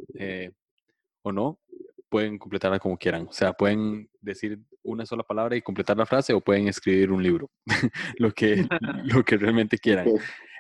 [1.23, 1.61] o no,
[2.09, 3.27] pueden completarla como quieran.
[3.29, 7.23] O sea, pueden decir una sola palabra y completar la frase o pueden escribir un
[7.23, 7.51] libro,
[8.19, 8.67] lo, que,
[9.05, 10.09] lo que realmente quieran.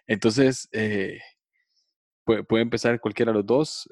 [0.06, 0.68] Entonces,
[2.30, 3.88] puede, puede, empezar cualquiera de los dos.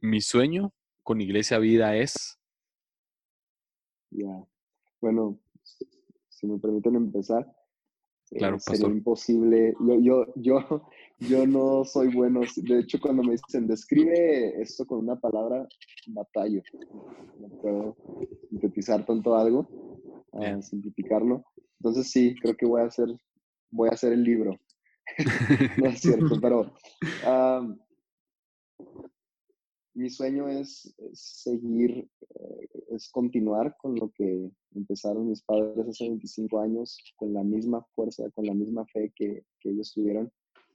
[0.00, 0.72] mi sueño
[1.02, 2.38] con Iglesia Vida es...
[4.10, 4.46] Ya,
[5.00, 5.38] bueno,
[6.28, 7.44] si me permiten empezar,
[8.30, 9.74] eh, claro, sería imposible.
[9.80, 10.88] Yo, yo, yo,
[11.18, 12.40] yo no soy bueno.
[12.56, 15.66] De hecho, cuando me dicen describe esto con una palabra,
[16.06, 16.62] batallo.
[17.38, 17.96] No puedo
[18.48, 19.68] sintetizar tanto algo,
[20.32, 21.44] a simplificarlo.
[21.80, 23.08] Entonces sí, creo que voy a hacer,
[23.70, 24.58] voy a hacer el libro.
[25.78, 26.72] no es cierto, pero
[29.94, 36.60] mi sueño es, seguir, eh, es continuar con lo que empezaron mis padres hace 25
[36.60, 40.30] años, con la misma fuerza, con la misma fe que, ellos tuvieron.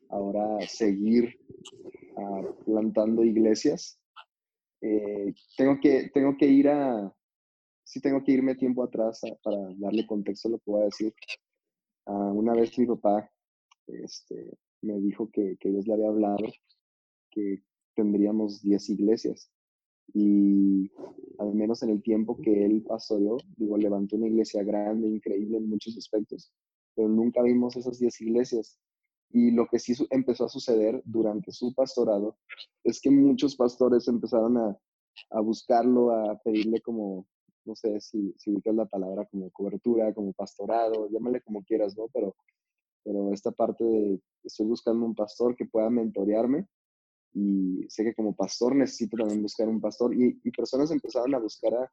[0.09, 1.37] Ahora seguir
[2.17, 3.99] ah, plantando iglesias.
[4.81, 7.13] Eh, tengo, que, tengo que ir a,
[7.83, 11.13] sí tengo que irme tiempo atrás para darle contexto a lo que voy a decir.
[12.05, 13.29] Ah, una vez mi papá
[14.03, 16.45] este, me dijo que, que Dios le había hablado,
[17.31, 17.63] que
[17.95, 19.51] tendríamos 10 iglesias.
[20.13, 20.89] Y
[21.37, 25.69] al menos en el tiempo que él pastoreó, digo, levantó una iglesia grande, increíble en
[25.69, 26.51] muchos aspectos,
[26.95, 28.79] pero nunca vimos esas 10 iglesias.
[29.31, 32.37] Y lo que sí empezó a suceder durante su pastorado
[32.83, 34.77] es que muchos pastores empezaron a,
[35.29, 37.27] a buscarlo, a pedirle como,
[37.65, 42.07] no sé si, si es la palabra, como cobertura, como pastorado, llámale como quieras, ¿no?
[42.13, 42.35] Pero,
[43.03, 46.67] pero esta parte de estoy buscando un pastor que pueda mentorearme
[47.33, 51.73] y sé que como pastor necesito también buscar un pastor y, personas empezaron a buscar
[51.75, 51.91] a,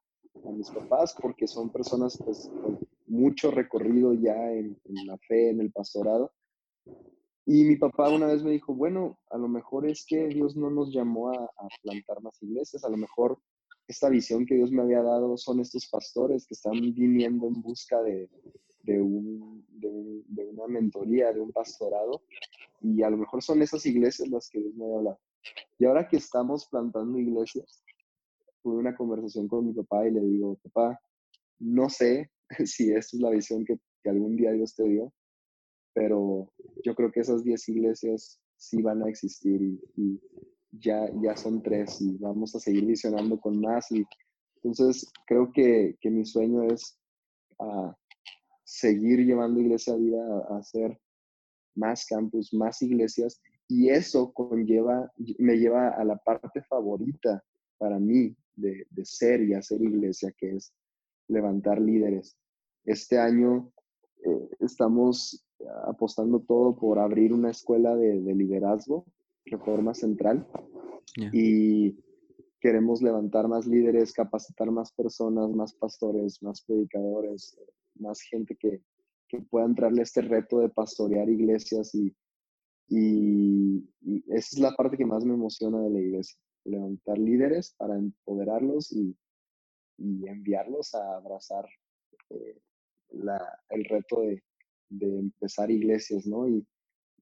[0.53, 5.61] mis papás porque son personas pues, con mucho recorrido ya en, en, la fe, en
[5.61, 6.33] el pastorado.
[7.47, 10.69] Y mi papá una vez me dijo, bueno, a lo mejor es que Dios no
[10.71, 13.39] nos llamó a, a plantar más iglesias, a lo mejor
[13.89, 18.03] esta visión que Dios me había dado son estos pastores que están viniendo en busca
[18.03, 18.29] de,
[18.87, 22.22] de, un, de, de, una mentoría, de un pastorado,
[22.80, 25.20] y a lo mejor son esas iglesias las que Dios me había hablado.
[25.78, 27.82] Y ahora que estamos plantando iglesias,
[28.62, 31.01] tuve una conversación con mi papá y le digo, papá,
[31.59, 32.30] no sé
[32.64, 35.12] si esta es la visión que, que algún día Dios te dio,
[35.93, 36.53] pero
[36.84, 40.20] yo creo que esas 10 iglesias sí van a existir y, y,
[40.78, 43.91] ya, ya son tres y vamos a seguir visionando con más.
[43.93, 44.05] Y
[44.62, 46.99] entonces creo que, que mi sueño es
[47.59, 47.93] uh,
[48.67, 50.99] seguir llevando Iglesia a Vida a, a hacer
[51.77, 57.43] más campus, más iglesias y eso conlleva, me lleva a la parte favorita
[57.79, 60.73] para mí de, de, ser y hacer iglesia, que es
[61.29, 62.37] levantar líderes.
[62.85, 63.73] Este año
[64.25, 65.45] eh, estamos
[65.87, 69.05] apostando todo por abrir una escuela de, de liderazgo,
[69.45, 70.47] Reforma Central,
[71.17, 71.31] yeah.
[71.33, 71.99] y
[72.61, 77.59] queremos levantar más líderes, capacitar más personas, más pastores, más predicadores,
[78.01, 78.82] más gente que,
[79.28, 82.14] que pueda entrarle este reto de pastorear iglesias y,
[82.88, 87.74] y, y, esa es la parte que más me emociona de la iglesia, levantar líderes
[87.76, 89.16] para empoderarlos y,
[89.99, 91.66] y enviarlos a abrazar
[92.30, 92.61] eh,
[93.11, 93.40] la,
[93.70, 94.42] el reto de,
[94.88, 96.49] de, empezar iglesias, ¿no?
[96.49, 96.66] Y,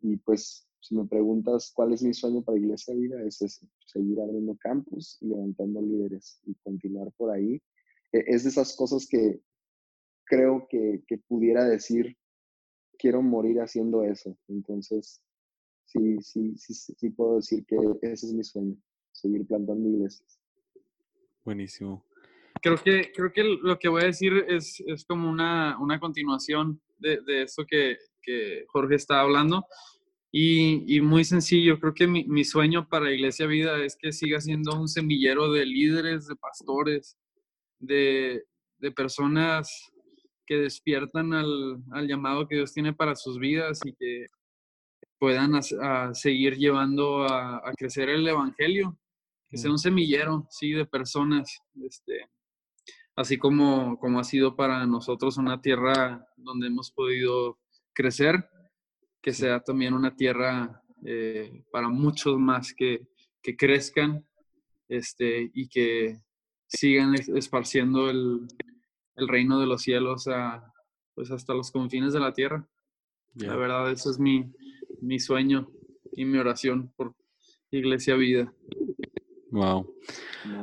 [0.03, 4.21] y, pues si me preguntas cuál es mi sueño para Iglesia Vida, es ese, seguir
[4.21, 7.55] abriendo campus y levantando líderes y continuar por ahí.
[8.13, 9.41] E, es de esas cosas que
[10.25, 12.17] creo que, que pudiera decir,
[12.99, 14.37] quiero morir haciendo eso.
[14.49, 15.23] Entonces,
[15.85, 18.77] sí, sí, sí, sí puedo decir que ese es mi sueño,
[19.13, 20.41] seguir plantando iglesias.
[21.45, 22.05] Buenísimo.
[22.63, 26.81] Creo que, creo que lo que voy a decir es, es como una, una continuación
[26.99, 29.67] de, de esto que, que, Jorge está hablando.
[30.33, 34.41] Y, y, muy sencillo, creo que mi, mi, sueño para Iglesia Vida es que siga
[34.41, 37.17] siendo un semillero de líderes, de pastores,
[37.79, 38.45] de,
[38.79, 39.93] de personas
[40.47, 44.27] que despiertan al, al, llamado que Dios tiene para sus vidas y que
[45.19, 48.99] puedan a, a seguir llevando a, a, crecer el Evangelio,
[49.49, 52.29] que sea un semillero, sí, de personas, este,
[53.17, 57.59] así como, como ha sido para nosotros una tierra donde hemos podido
[57.93, 58.49] crecer,
[59.23, 63.07] que sea también una tierra eh, para muchos más que,
[63.43, 64.27] que crezcan
[64.89, 66.21] este, y que
[66.67, 68.47] sigan esparciendo el,
[69.17, 70.73] el reino de los cielos a,
[71.15, 72.69] pues hasta los confines de la tierra.
[73.35, 73.51] Yeah.
[73.51, 74.53] La verdad, ese es mi,
[75.01, 75.71] mi sueño
[76.13, 77.15] y mi oración por
[77.71, 78.53] Iglesia Vida.
[79.51, 79.95] Wow.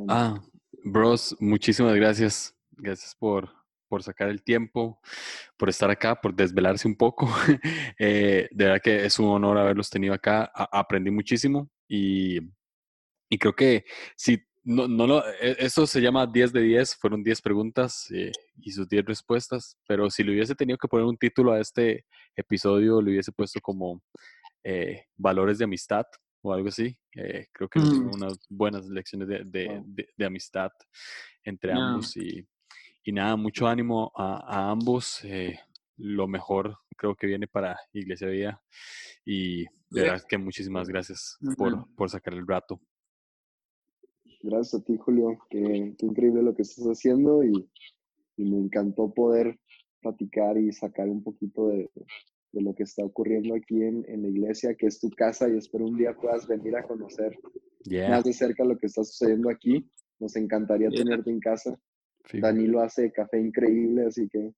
[0.07, 0.41] Ah,
[0.83, 2.55] bros, muchísimas gracias.
[2.71, 3.49] gracias por,
[3.87, 4.99] por sacar el tiempo,
[5.57, 7.27] por estar acá, por desvelarse un poco.
[8.03, 10.51] Eh, de verdad que es un honor haberlos tenido acá.
[10.53, 12.39] aprendí muchísimo y,
[13.29, 13.85] y, creo que
[14.15, 18.31] si no, no lo, e, eso se llama 10 de 10, fueron 10 preguntas eh,
[18.57, 22.05] y sus 10 respuestas, pero si le hubiese tenido que poner un título a este
[22.35, 24.01] episodio, le hubiese puesto como
[24.63, 26.05] eh, valores de amistad
[26.43, 26.95] o algo así.
[27.15, 28.11] Eh, creo que mm.
[28.13, 30.71] unas buenas lecciones de, de, amistad
[31.43, 32.45] entre ambos y,
[33.03, 35.21] y, nada, mucho ánimo a, a ambos.
[35.97, 38.61] lo mejor creo que viene para Iglesia Vida
[39.25, 42.79] y de verdad que muchísimas gracias por, por sacar el rato.
[44.43, 45.37] Gracias a ti, Julio.
[45.49, 47.69] Qué, increíble lo que estás haciendo y,
[48.37, 49.59] me encantó poder
[50.01, 51.91] platicar y sacar un poquito de,
[52.53, 55.95] lo que está ocurriendo aquí en, la iglesia, que es tu casa, y espero un
[55.95, 57.37] día puedas venir a conocer
[58.09, 59.87] más de cerca lo que está sucediendo aquí.
[60.19, 61.79] Nos encantaría tenerte en casa.
[62.33, 64.53] Danilo hace café increíble, así que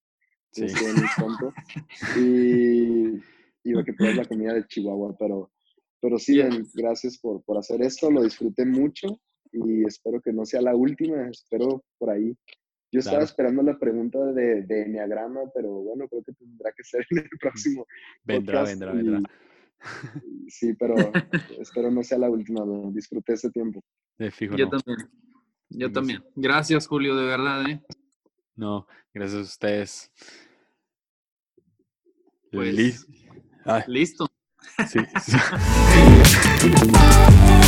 [0.51, 0.61] sí.
[0.61, 2.21] muy
[3.65, 5.51] Y, y que pruebes la comida de Chihuahua, pero,
[5.99, 6.39] pero sí,
[6.73, 9.19] gracias por, por hacer esto, lo disfruté mucho
[9.53, 12.35] y espero que no sea la última, espero por ahí.
[12.91, 17.05] Yo estaba esperando la pregunta de, de Enneagrama, pero bueno, creo que tendrá que ser
[17.09, 17.87] en el próximo.
[18.23, 19.21] Vendrá, vendrá, vendrá.
[20.47, 20.95] Sí, pero
[21.59, 23.83] espero no sea la última, disfruté ese tiempo.
[24.17, 25.09] Yo también.
[25.69, 26.23] Yo también.
[26.35, 27.69] Gracias, Julio, de verdad.
[27.69, 27.81] ¿eh?
[28.55, 30.11] No, gracias a ustedes.
[32.51, 33.07] Pues,
[33.87, 34.27] listo.
[34.87, 34.99] Sí.